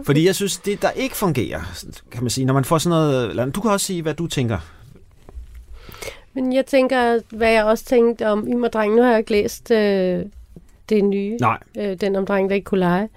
[0.06, 1.60] Fordi jeg synes, det der ikke fungerer,
[2.12, 4.28] kan man sige, når man får sådan noget, eller du kan også sige, hvad du
[4.28, 4.58] tænker.
[6.34, 8.96] Men jeg tænker, hvad jeg også tænkte om Ymerdrengen.
[8.96, 10.26] Nu har jeg ikke læst øh,
[10.90, 13.10] det nye, Nej, øh, den om drengen, der ikke kunne lege.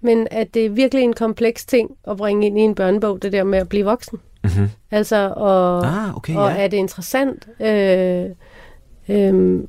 [0.00, 3.32] Men at det er virkelig en kompleks ting at bringe ind i en børnebog, det
[3.32, 4.18] der med at blive voksen.
[4.44, 4.70] Mm-hmm.
[4.90, 6.56] Altså, og, Ah, okay, og ja.
[6.56, 7.48] er det interessant?
[7.60, 8.24] Øh,
[9.08, 9.60] øh,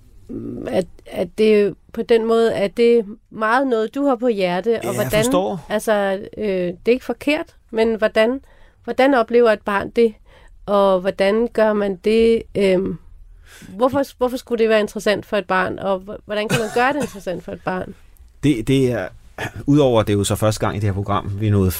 [0.68, 4.78] at, at det på den måde, at det er meget noget, du har på hjerte,
[4.80, 5.66] og Ja, hvordan, forstår.
[5.70, 8.40] altså, øh, det er ikke forkert, men hvordan,
[8.84, 10.14] hvordan oplever et barn det,
[10.66, 12.80] og hvordan gør man det, øh,
[13.70, 17.02] hvorfor, hvorfor skulle det være interessant for et barn, og hvordan kan man gøre det
[17.02, 17.96] interessant for et barn?
[18.44, 19.08] Det, det er,
[19.66, 21.74] udover at det er jo så første gang i det her program, vi er nået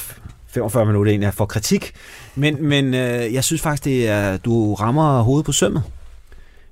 [0.46, 1.92] 45 minutter ind, jeg får kritik,
[2.34, 5.82] men, men øh, jeg synes faktisk, det er, du rammer hovedet på sømmet.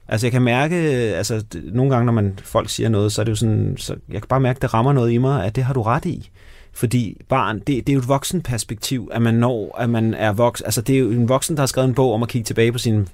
[0.09, 0.77] Altså jeg kan mærke,
[1.17, 4.21] altså nogle gange, når man folk siger noget, så er det jo sådan, så jeg
[4.23, 6.31] kan bare mærke, det rammer noget i mig, at det har du ret i.
[6.73, 10.65] Fordi barn, det, det er jo et voksenperspektiv, at man når, at man er voksen.
[10.67, 12.73] Altså det er jo en voksen, der har skrevet en bog om at kigge tilbage
[12.73, 13.09] på sin...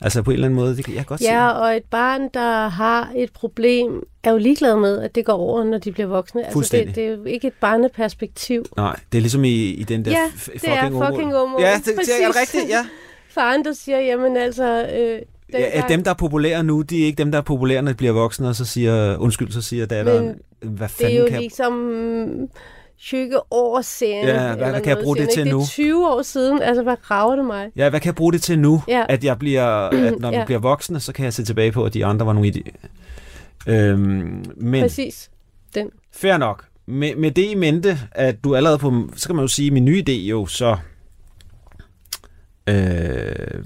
[0.00, 1.26] Altså på en eller anden måde, det kan jeg godt se.
[1.32, 5.32] Ja, og et barn, der har et problem, er jo ligeglad med, at det går
[5.32, 6.46] over, når de bliver voksne.
[6.46, 8.64] Altså, det, det er jo ikke et barneperspektiv.
[8.76, 11.60] Nej, det er ligesom i, i den der Ja, f- det er fucking homo.
[11.60, 12.86] Ja, det, det er rigtigt, ja.
[13.34, 14.86] Faren, der siger, jamen altså...
[14.98, 15.18] Øh,
[15.52, 15.58] ja.
[15.72, 17.96] At dem, der er populære nu, de er ikke dem, der er populære, når de
[17.96, 21.40] bliver voksne, og så siger, undskyld, så siger datteren, hvad det fanden er jo kan
[21.40, 22.48] ligesom
[22.98, 24.12] 20 år siden.
[24.26, 25.50] Ja, hvad- hvad kan jeg bruge det til ikke?
[25.50, 25.58] nu?
[25.58, 26.62] Det er 20 år siden.
[26.62, 27.68] Altså, hvad rager det mig?
[27.76, 28.82] Ja, hvad kan jeg bruge det til nu?
[28.88, 29.04] Ja.
[29.08, 30.44] At jeg bliver, at når vi Ja.
[30.44, 32.72] bliver voksne, så kan jeg se tilbage på, at de andre var nogle idioter.
[33.66, 35.30] Øhm, men Præcis.
[35.74, 35.90] Den.
[36.12, 36.64] fair nok.
[36.86, 39.72] Med, med det i mente, at du allerede på, så kan man jo sige, at
[39.72, 40.76] min nye idé jo så,
[42.68, 43.64] øh,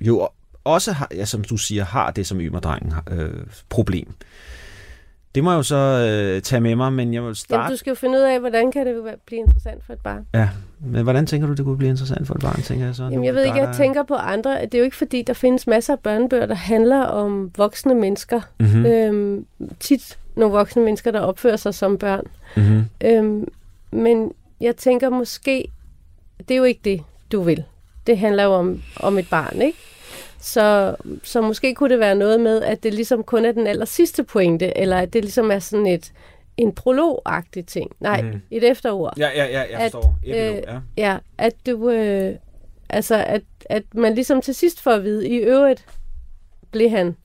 [0.00, 0.28] jo
[0.66, 3.30] også har, ja, som du siger, har det som ymerdrengen øh,
[3.68, 4.14] problem.
[5.34, 7.72] Det må jeg jo så øh, tage med mig, men jeg vil Jamen, starte...
[7.72, 10.26] du skal jo finde ud af, hvordan kan det blive interessant for et barn.
[10.34, 10.48] Ja,
[10.80, 13.02] men hvordan tænker du, det kunne blive interessant for et barn, tænker jeg så?
[13.02, 14.62] Jamen, jeg ved ikke, jeg tænker på andre.
[14.62, 18.40] Det er jo ikke fordi, der findes masser af børnebøger, der handler om voksne mennesker.
[18.60, 18.86] Mhm, Mm.
[18.86, 19.46] Øhm,
[19.80, 22.24] tit nogle voksne mennesker, der opfører sig som børn.
[22.56, 22.84] mhm.
[23.04, 23.48] Øhm,
[23.90, 25.68] men jeg tænker måske,
[26.38, 27.02] det er jo ikke det,
[27.32, 27.64] du vil.
[28.06, 29.78] Det handler jo om, om et barn, ikke?
[30.46, 33.84] Så, så måske kunne det være noget med, at det ligesom kun er den aller
[33.84, 36.12] sidste pointe, eller at det ligesom er sådan et
[36.56, 37.90] en prolog-agtig ting.
[38.00, 38.40] Nej, mm.
[38.50, 39.14] et efterord.
[39.18, 40.18] Ja, ja, ja, jeg At, forstår.
[40.24, 40.80] Epilog, øh, ja.
[40.96, 41.90] Ja, at du...
[41.90, 42.36] Øh,
[42.88, 45.84] altså, at, at man ligesom til sidst får at vide, i øvrigt
[46.70, 47.16] blev han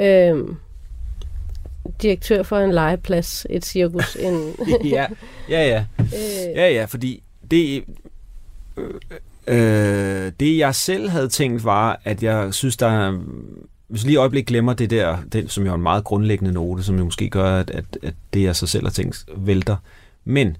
[0.00, 0.48] øh,
[2.02, 4.56] direktør for en legeplads, et cirkus, en...
[4.96, 5.06] ja,
[5.48, 5.84] ja, ja.
[6.00, 7.84] øh, Ja, ja, fordi det,
[8.76, 8.94] øh,
[9.48, 13.18] øh, det jeg selv havde tænkt var, at jeg synes, der
[13.88, 16.82] hvis lige et øjeblik glemmer det der, det, som jo er en meget grundlæggende note,
[16.82, 19.76] som jo måske gør, at, at, at det jeg så selv har tænkt vælter.
[20.24, 20.56] Men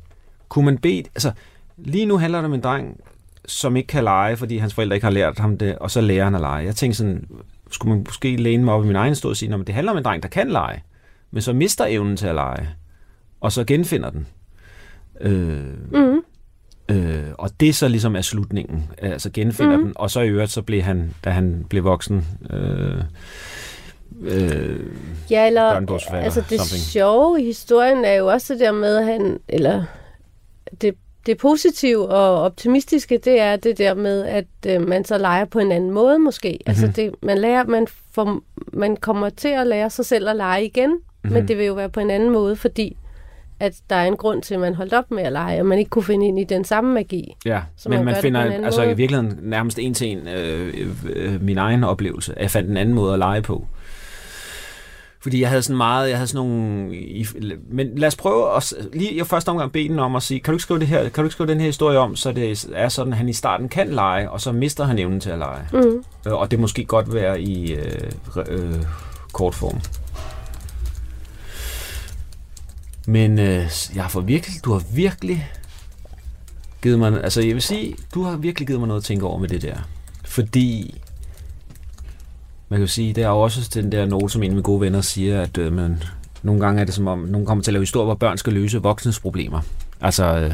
[0.48, 1.32] kunne man bede, altså
[1.76, 3.00] lige nu handler det om en dreng,
[3.46, 6.24] som ikke kan lege, fordi hans forældre ikke har lært ham det, og så lærer
[6.24, 6.64] han at lege.
[6.64, 7.28] Jeg tænkte sådan,
[7.70, 9.92] skulle man måske læne mig op i min egen stod og sige, at det handler
[9.92, 10.82] om en dreng, der kan lege,
[11.30, 12.68] men så mister evnen til at lege,
[13.40, 14.26] og så genfinder den.
[15.20, 16.22] Øh, mm,
[16.88, 19.80] Øh, og det så ligesom er slutningen, altså genfinder Mhm.
[19.80, 19.86] mm.
[19.86, 23.02] den, og så i øvrigt, så blev han, da han blev voksen, øh,
[24.22, 24.80] øh,
[25.30, 25.62] ja, eller...
[26.12, 26.82] Altså, det something.
[26.82, 29.38] sjove i historien er jo også det der med, at han...
[29.48, 29.84] Eller
[30.80, 30.94] det,
[31.26, 35.58] det positive og optimistiske, det er det der med, at øh, man så leger på
[35.58, 36.48] en anden måde måske.
[36.48, 36.70] Mm-hmm.
[36.70, 38.40] Altså, det, man, lærer, man, får,
[38.72, 41.32] man kommer til at lære sig selv at lege igen, mm-hmm.
[41.32, 42.96] men det vil jo være på en anden måde, fordi
[43.60, 45.78] at der er en grund til, at man holdt op med at lege, og man
[45.78, 47.36] ikke kunne finde ind i den samme magi.
[47.44, 48.92] Ja, Så men man man, finder en altså måde.
[48.92, 52.34] i virkeligheden nærmest en til en øh, øh, øh, min egen oplevelse.
[52.40, 53.66] Jeg fandt en anden måde at lege på.
[55.20, 56.94] Fordi jeg havde sådan meget, jeg havde sådan nogle...
[56.96, 57.26] I,
[57.70, 60.52] men lad os prøve at lige i første omgang bede den om at sige, kan
[60.52, 62.66] du ikke skrive det her, kan du ikke skrive den her historie om, så det
[62.74, 65.38] er sådan, at han i starten kan lege, og så mister han evnen til at
[65.38, 65.62] lege.
[65.72, 66.04] Mm.
[66.32, 68.10] Og det måske godt være i øh,
[68.48, 68.74] øh,
[69.32, 69.80] kort form.
[73.06, 75.50] Men øh, jeg har fået virkelig, du har virkelig
[76.82, 79.38] givet mig, altså jeg vil sige, du har virkelig givet mig noget at tænke over
[79.38, 79.76] med det der.
[80.24, 81.00] Fordi,
[82.68, 84.62] man kan jo sige, det er jo også den der note, som en af mine
[84.62, 86.02] gode venner siger, at øh, man,
[86.42, 88.52] nogle gange er det som om, nogen kommer til at lave historier, hvor børn skal
[88.52, 89.60] løse voksnes problemer.
[90.00, 90.52] Altså, øh,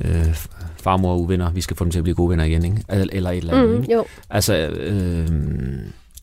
[0.00, 0.34] øh,
[0.82, 2.84] farmor og uvenner, vi skal få dem til at blive gode venner igen, ikke?
[2.88, 3.94] Eller, eller et eller andet, Mm, ikke?
[3.94, 4.04] jo.
[4.30, 5.28] Altså, øh,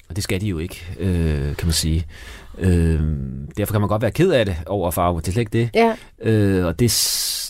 [0.09, 2.05] og det skal de jo ikke, øh, kan man sige.
[2.59, 2.99] Øh,
[3.57, 5.69] derfor kan man godt være ked af det over farve, det er slet ikke det.
[5.73, 6.91] Ja, Øh, og det,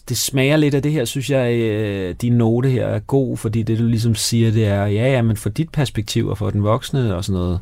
[0.10, 3.64] det smager lidt af det her, synes jeg, øh, din note her er god, fordi
[3.64, 6.64] det du ligesom siger, det er, ja, ja, men for dit perspektiv og for den
[6.64, 7.60] voksne og sådan noget,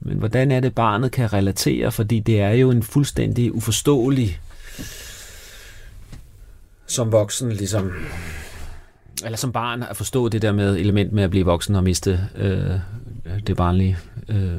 [0.00, 4.40] men hvordan er det, barnet kan relatere, fordi det er jo en fuldstændig uforståelig
[6.86, 7.92] som voksen, ligesom,
[9.24, 12.20] eller som barn, at forstå det der med element med at blive voksen og miste
[12.36, 12.70] øh,
[13.46, 13.96] det barnlige.
[14.28, 14.58] Øh,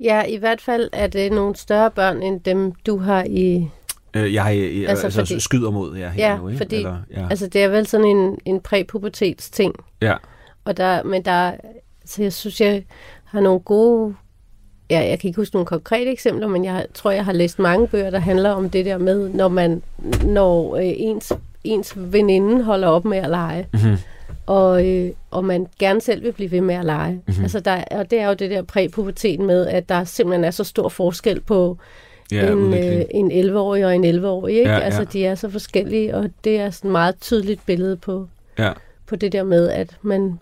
[0.00, 3.68] ja, i hvert fald er det nogle større børn, end dem, du har i,
[4.14, 6.58] Øh, jeg, jeg, jeg Altså, altså, fordi- skyder mod jer her Ja, nu, ikke?
[6.58, 7.26] fordi- Eller, ja.
[7.30, 9.74] Altså, det er vel sådan en, en præpubertets ting.
[10.02, 10.14] ja.
[10.64, 11.52] Og der, men der,
[12.04, 12.84] så jeg synes, jeg
[13.24, 14.14] har nogle gode,
[14.90, 17.88] ja, jeg kan ikke huske nogle konkrete eksempler, men jeg tror, jeg har læst mange
[17.88, 19.82] bøger, der handler om det der med, når man,
[20.24, 21.32] når øh, ens,
[21.64, 23.96] ens veninde holder op med at lege, Mm-hmm.
[24.46, 27.12] Og, øh, og man gerne selv vil blive ved med at lege.
[27.12, 27.22] Mhm.
[27.26, 27.42] Mm-hmm.
[27.42, 30.64] Altså der, og det er jo det der præpuberteten med, at der simpelthen er så
[30.64, 31.78] stor forskel på
[32.32, 34.54] Ja, en, øh, en 11-årig og en 11-årig.
[34.58, 34.70] Ikke?
[34.70, 35.04] Ja, altså ja.
[35.12, 38.72] de er så forskellige, og det er sådan et meget tydeligt billede på, Ja,
[39.06, 40.38] på det der med, at man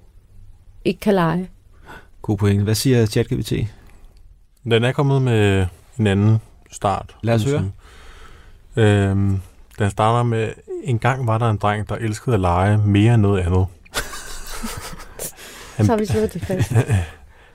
[0.84, 1.49] ikke kan lege.
[2.22, 2.62] god point.
[2.62, 3.53] Hvad siger ChatGPT?
[4.64, 5.66] Den er kommet med
[5.99, 6.39] en anden
[6.72, 7.16] start.
[7.22, 7.70] Lad os høre.
[8.76, 9.41] Øhm,
[9.78, 10.49] den starter med,
[10.84, 13.66] en gang var der en dreng, der elskede at lege mere end noget andet.
[15.76, 16.72] Så har vi slået det fast.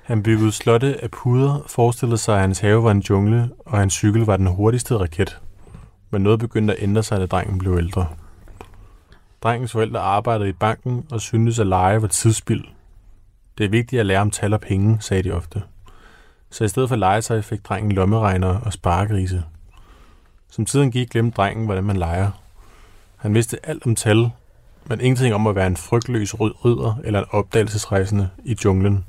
[0.01, 3.93] Han byggede slotte af puder, forestillede sig, at hans have var en jungle, og hans
[3.93, 5.39] cykel var den hurtigste raket.
[6.09, 8.07] Men noget begyndte at ændre sig, da drengen blev ældre.
[9.43, 12.63] Drengens forældre arbejdede i banken og syntes, at lege var tidsspild.
[13.57, 15.61] Det er vigtigt at lære om tal og penge, sagde de ofte.
[16.49, 19.43] Så i stedet for legetøj fik drengen lommeregner og sparegrise.
[20.49, 22.31] Som tiden gik, glemte drengen, hvordan man leger.
[23.17, 24.31] Han vidste alt om tal,
[24.89, 29.05] men ingenting om at være en frygtløs rød ridder eller en opdagelsesrejsende i junglen.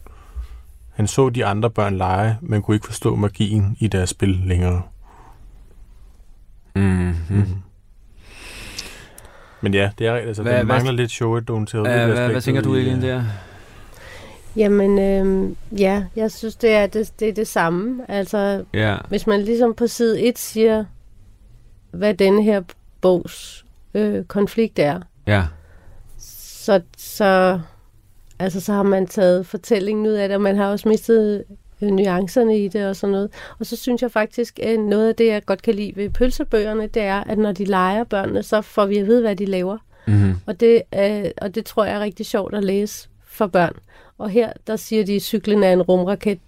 [0.94, 4.82] Han så de andre børn lege, men kunne ikke forstå magien i deres spil længere.
[6.76, 7.14] Mm-hmm.
[7.30, 7.44] Mm.
[9.60, 11.84] Men ja, det er altså, Hvad- hvad, den hvad- mangler lidt show it, don't tell.
[11.84, 13.22] Det hvad, aspektet hvad tænker du, Elin, der?
[14.56, 18.10] Jamen, øh, ja, jeg synes, det er det, det er det samme.
[18.10, 18.96] Altså, Ja.
[19.08, 20.84] hvis man ligesom på side 1 siger,
[21.90, 22.62] hvad denne her
[23.00, 23.64] bogs
[23.94, 25.44] øh, konflikt er, Ja.
[26.62, 27.60] Så, så,
[28.38, 31.44] altså, så har man taget fortællingen ud af det, og man har også mistet
[31.82, 33.30] øh, nuancerne i det og sådan noget.
[33.58, 36.86] Og så synes jeg faktisk, at noget af det, jeg godt kan lide ved pølsebøgerne,
[36.86, 39.78] det er, at når de leger børnene, så får vi at vide, hvad de laver.
[40.06, 40.34] Mm-hmm.
[40.46, 43.74] Og det, øh, og det tror jeg er rigtig sjovt at læse for børn.
[44.18, 46.38] Og her, der siger de, at cyklen er en rumraket.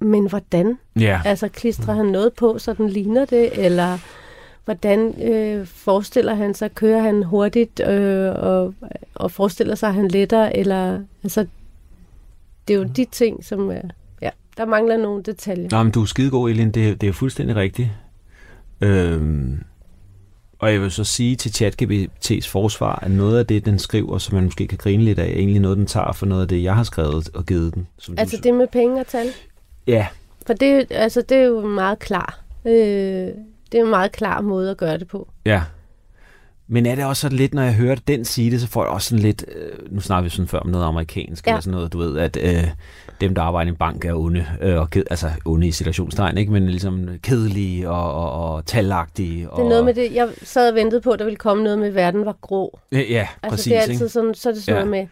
[0.00, 0.78] Men hvordan?
[1.00, 1.20] Ja.
[1.24, 3.64] Altså, klistrer han noget på, så den ligner det?
[3.64, 3.98] Eller
[4.64, 8.74] hvordan øh, forestiller han sig, kører han hurtigt øh, og,
[9.14, 10.46] og forestiller sig, at han letter?
[10.46, 11.46] Eller, altså,
[12.68, 13.80] det er jo de ting, som er...
[14.22, 15.68] Ja, der mangler nogle detaljer.
[15.70, 16.70] Nå, men du er skidegod, Elin.
[16.70, 17.88] Det, det er fuldstændig rigtigt.
[18.80, 19.64] Øhm,
[20.58, 24.34] og jeg vil så sige til ChatGPT's forsvar, at noget af det, den skriver, som
[24.34, 26.62] man måske kan grine lidt af, er egentlig noget, den tager for noget af det,
[26.62, 27.86] jeg har skrevet og givet den.
[27.98, 29.26] Som Altså du, det med penge og tal.
[29.86, 30.06] Ja,
[30.46, 32.40] For det, altså, det er jo meget klar.
[32.64, 33.28] Øh,
[33.74, 35.28] det er en meget klar måde at gøre det på.
[35.46, 35.62] ja.
[36.66, 38.90] Men er det også sådan lidt, når jeg hører den sige det, så får jeg
[38.90, 41.52] også sådan lidt, øh, nu snakker vi sådan før om noget amerikansk, Ja.
[41.52, 42.64] eller sådan noget, du ved, at øh,
[43.20, 46.38] dem, der arbejder i en bank, er onde, øh, og ked, altså onde i situationstegn,
[46.38, 46.52] ikke?
[46.52, 49.50] men ligesom kedelige og, og, og talagtige.
[49.50, 51.62] Og, Det er noget med det, jeg sad og ventede på, at der ville komme
[51.64, 52.78] noget med, at verden var grå.
[52.92, 53.64] Ja, ja Altså præcis.
[53.64, 54.08] det er altid ikke?
[54.08, 54.84] sådan, så er det sådan Ja.
[54.84, 55.06] noget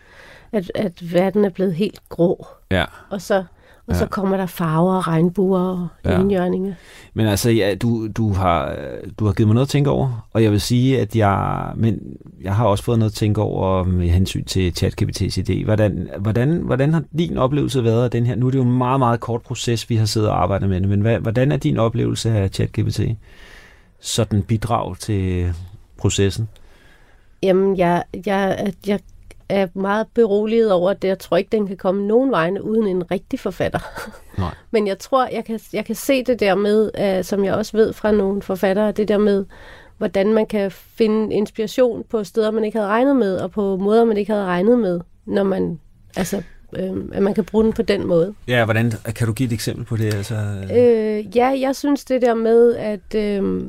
[0.52, 2.46] med, at, at verden er blevet helt grå.
[2.70, 2.84] Ja.
[3.10, 3.44] Og så,
[3.92, 6.20] og så kommer der farver og regnbuer og Ja.
[6.20, 6.74] enhjørninger.
[7.14, 8.76] Men altså, ja, du, du, har,
[9.18, 11.98] du har givet mig noget at tænke over, og jeg vil sige, at jeg, men
[12.42, 15.64] jeg har også fået noget at tænke over med hensyn til ChatGPT's idé.
[15.64, 18.34] Hvordan, hvordan, hvordan har din oplevelse været af den her?
[18.34, 20.80] Nu er det jo en meget, meget kort proces, vi har siddet og arbejdet med
[20.80, 23.00] det, men hvad, hvordan er din oplevelse af ChatGPT?
[24.00, 25.52] Sådan bidrag til
[25.98, 26.48] processen?
[27.42, 29.00] Jamen, jeg, jeg, jeg
[29.52, 33.10] er meget beroliget over, at jeg tror ikke, den kan komme nogen vegne uden en
[33.10, 33.78] rigtig forfatter.
[34.38, 34.54] Nej.
[34.70, 37.76] Men jeg tror, jeg kan, jeg kan se det der med, uh, som jeg også
[37.76, 39.44] ved fra nogle forfattere, det der med,
[39.98, 44.04] hvordan man kan finde inspiration på steder, man ikke havde regnet med, og på måder,
[44.04, 45.80] man ikke havde regnet med, når man,
[46.16, 46.42] altså,
[46.76, 48.34] øh, at man kan bruge den på den måde.
[48.48, 50.14] Ja, hvordan, kan du give et eksempel på det?
[50.14, 50.34] Altså,
[50.74, 53.62] Øh, ja, jeg synes det der med, at øh,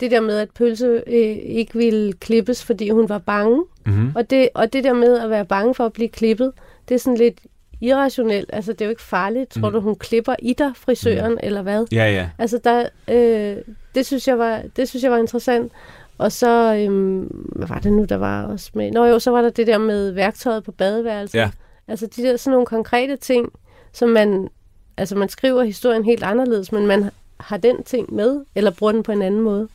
[0.00, 4.12] det der med, at Pølse øh, ikke ville klippes, fordi hun var bange, mm-hmm.
[4.14, 6.52] og det, og det der med at være bange for at blive klippet,
[6.88, 7.38] det er sådan lidt
[7.80, 8.50] irrationelt.
[8.52, 9.50] Altså, det er jo ikke farligt.
[9.50, 9.72] Tror Mm.
[9.74, 11.38] du, hun klipper i dig, frisøren, mm.
[11.42, 11.86] eller hvad?
[11.92, 12.28] Ja, ja.
[12.38, 13.56] Altså, der, øh,
[13.94, 15.72] det, synes jeg var, det synes jeg var interessant.
[16.18, 17.20] Og så, øh,
[17.56, 18.90] hvad var det nu, der var også med?
[18.90, 21.38] Nå jo, så var der det der med værktøjet på badeværelset.
[21.38, 21.50] Ja.
[21.88, 23.52] Altså, de der sådan nogle konkrete ting,
[23.92, 24.48] som man,
[24.96, 29.02] altså man skriver historien helt anderledes, men man har den ting med, eller bruger den
[29.02, 29.68] på en anden måde.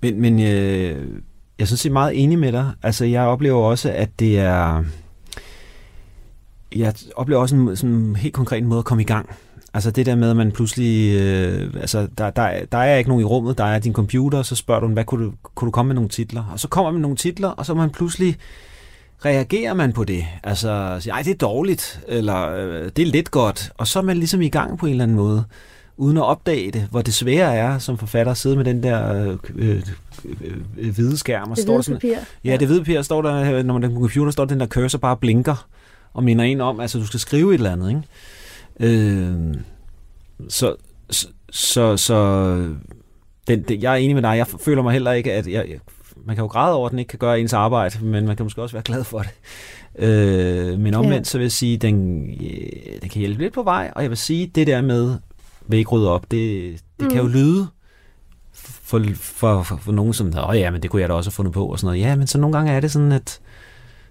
[0.00, 0.96] Men, men øh,
[1.58, 2.72] jeg er sådan set meget enig med dig.
[2.82, 4.84] Altså, jeg oplever også, at det er...
[6.76, 9.28] Jeg oplever også en sådan helt konkret måde at komme i gang.
[9.74, 11.20] Altså det der med, at man pludselig...
[11.20, 14.46] Øh, altså, der, der, der er ikke nogen i rummet, der er din computer, og
[14.46, 16.44] så spørger du, hvad kunne du, kunne du komme med nogle titler?
[16.52, 18.36] Og så kommer man med nogle titler, og så man pludselig
[19.24, 20.24] reagerer man på det.
[20.44, 23.72] Altså, siger, ej, det er dårligt, eller øh, det er lidt godt.
[23.74, 25.44] Og så er man ligesom i gang på en eller anden måde
[26.00, 29.22] uden at opdage det, hvor det svære er som forfatter at sidde med den der
[29.26, 29.82] øh, øh,
[30.78, 31.50] øh, hvide skærm.
[31.50, 32.16] Og Det står hvide sådan, papir.
[32.44, 34.98] Ja, det hvide papir står der, når man er på computer, står den der cursor
[34.98, 35.68] bare blinker
[36.14, 38.02] og minder en om, altså du skal skrive et eller andet, ikke?
[39.00, 39.54] Øh,
[40.48, 40.74] så,
[41.10, 42.54] så, så, så
[43.48, 45.78] den, det, jeg er enig med dig, jeg føler mig heller ikke, at jeg, jeg,
[46.24, 48.44] man kan jo græde over, at den ikke kan gøre ens arbejde, men man kan
[48.44, 49.30] måske også være glad for det.
[49.98, 51.24] Øh, men omvendt, Ja.
[51.24, 54.18] så vil jeg sige, den, øh, den kan hjælpe lidt på vej, og jeg vil
[54.18, 55.16] sige, det der med,
[55.70, 57.10] vil ikke rydde op, det, det mm.
[57.10, 57.66] kan jo lyde
[58.52, 61.34] for, for, for, for nogen, som, åh ja, men det kunne jeg da også have
[61.34, 62.00] fundet på, og sådan noget.
[62.00, 63.40] Ja, men så nogle gange er det sådan, at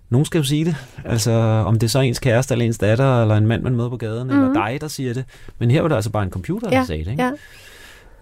[0.09, 0.75] nogen skal jo sige det.
[1.05, 1.31] Altså,
[1.65, 3.97] om det er så ens kæreste, eller ens datter, eller en mand, man møder på
[3.97, 4.43] gaden, mm-hmm.
[4.43, 5.25] eller dig, der siger det.
[5.59, 7.23] Men her var det altså bare en computer, der Ja, sagde det, ikke?
[7.23, 7.31] ja.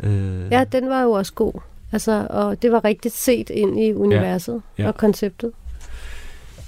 [0.10, 1.54] Øh, ja, den var jo også god.
[1.92, 4.84] Altså, og det var rigtigt set ind i universet Ja.
[4.84, 4.88] ja.
[4.90, 5.52] og konceptet.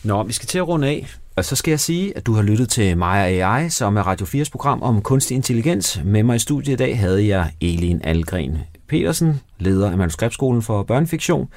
[0.03, 1.07] Nå, vi skal til at runde af.
[1.39, 4.25] Og så skal jeg sige, at du har lyttet til Maja AI, som er Radio
[4.25, 6.01] 4's program om kunstig intelligens.
[6.05, 10.83] Med mig i studiet i dag havde jeg Elin Algren Petersen, leder af Manuskriptskolen for
[10.83, 11.47] Børnefiktion.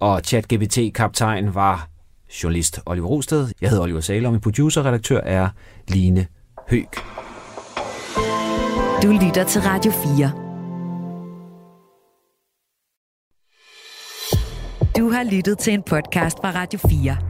[0.00, 1.88] Og ChatGPT-kaptajn var
[2.42, 3.48] journalist Oliver Rosted.
[3.60, 5.48] Jeg hedder Oliver Saler, og min producer-redaktør er
[5.88, 6.26] Line
[6.68, 6.86] Høg.
[9.02, 10.32] Du lytter til Radio 4.
[14.98, 17.29] Du har lyttet til en podcast fra Radio 4.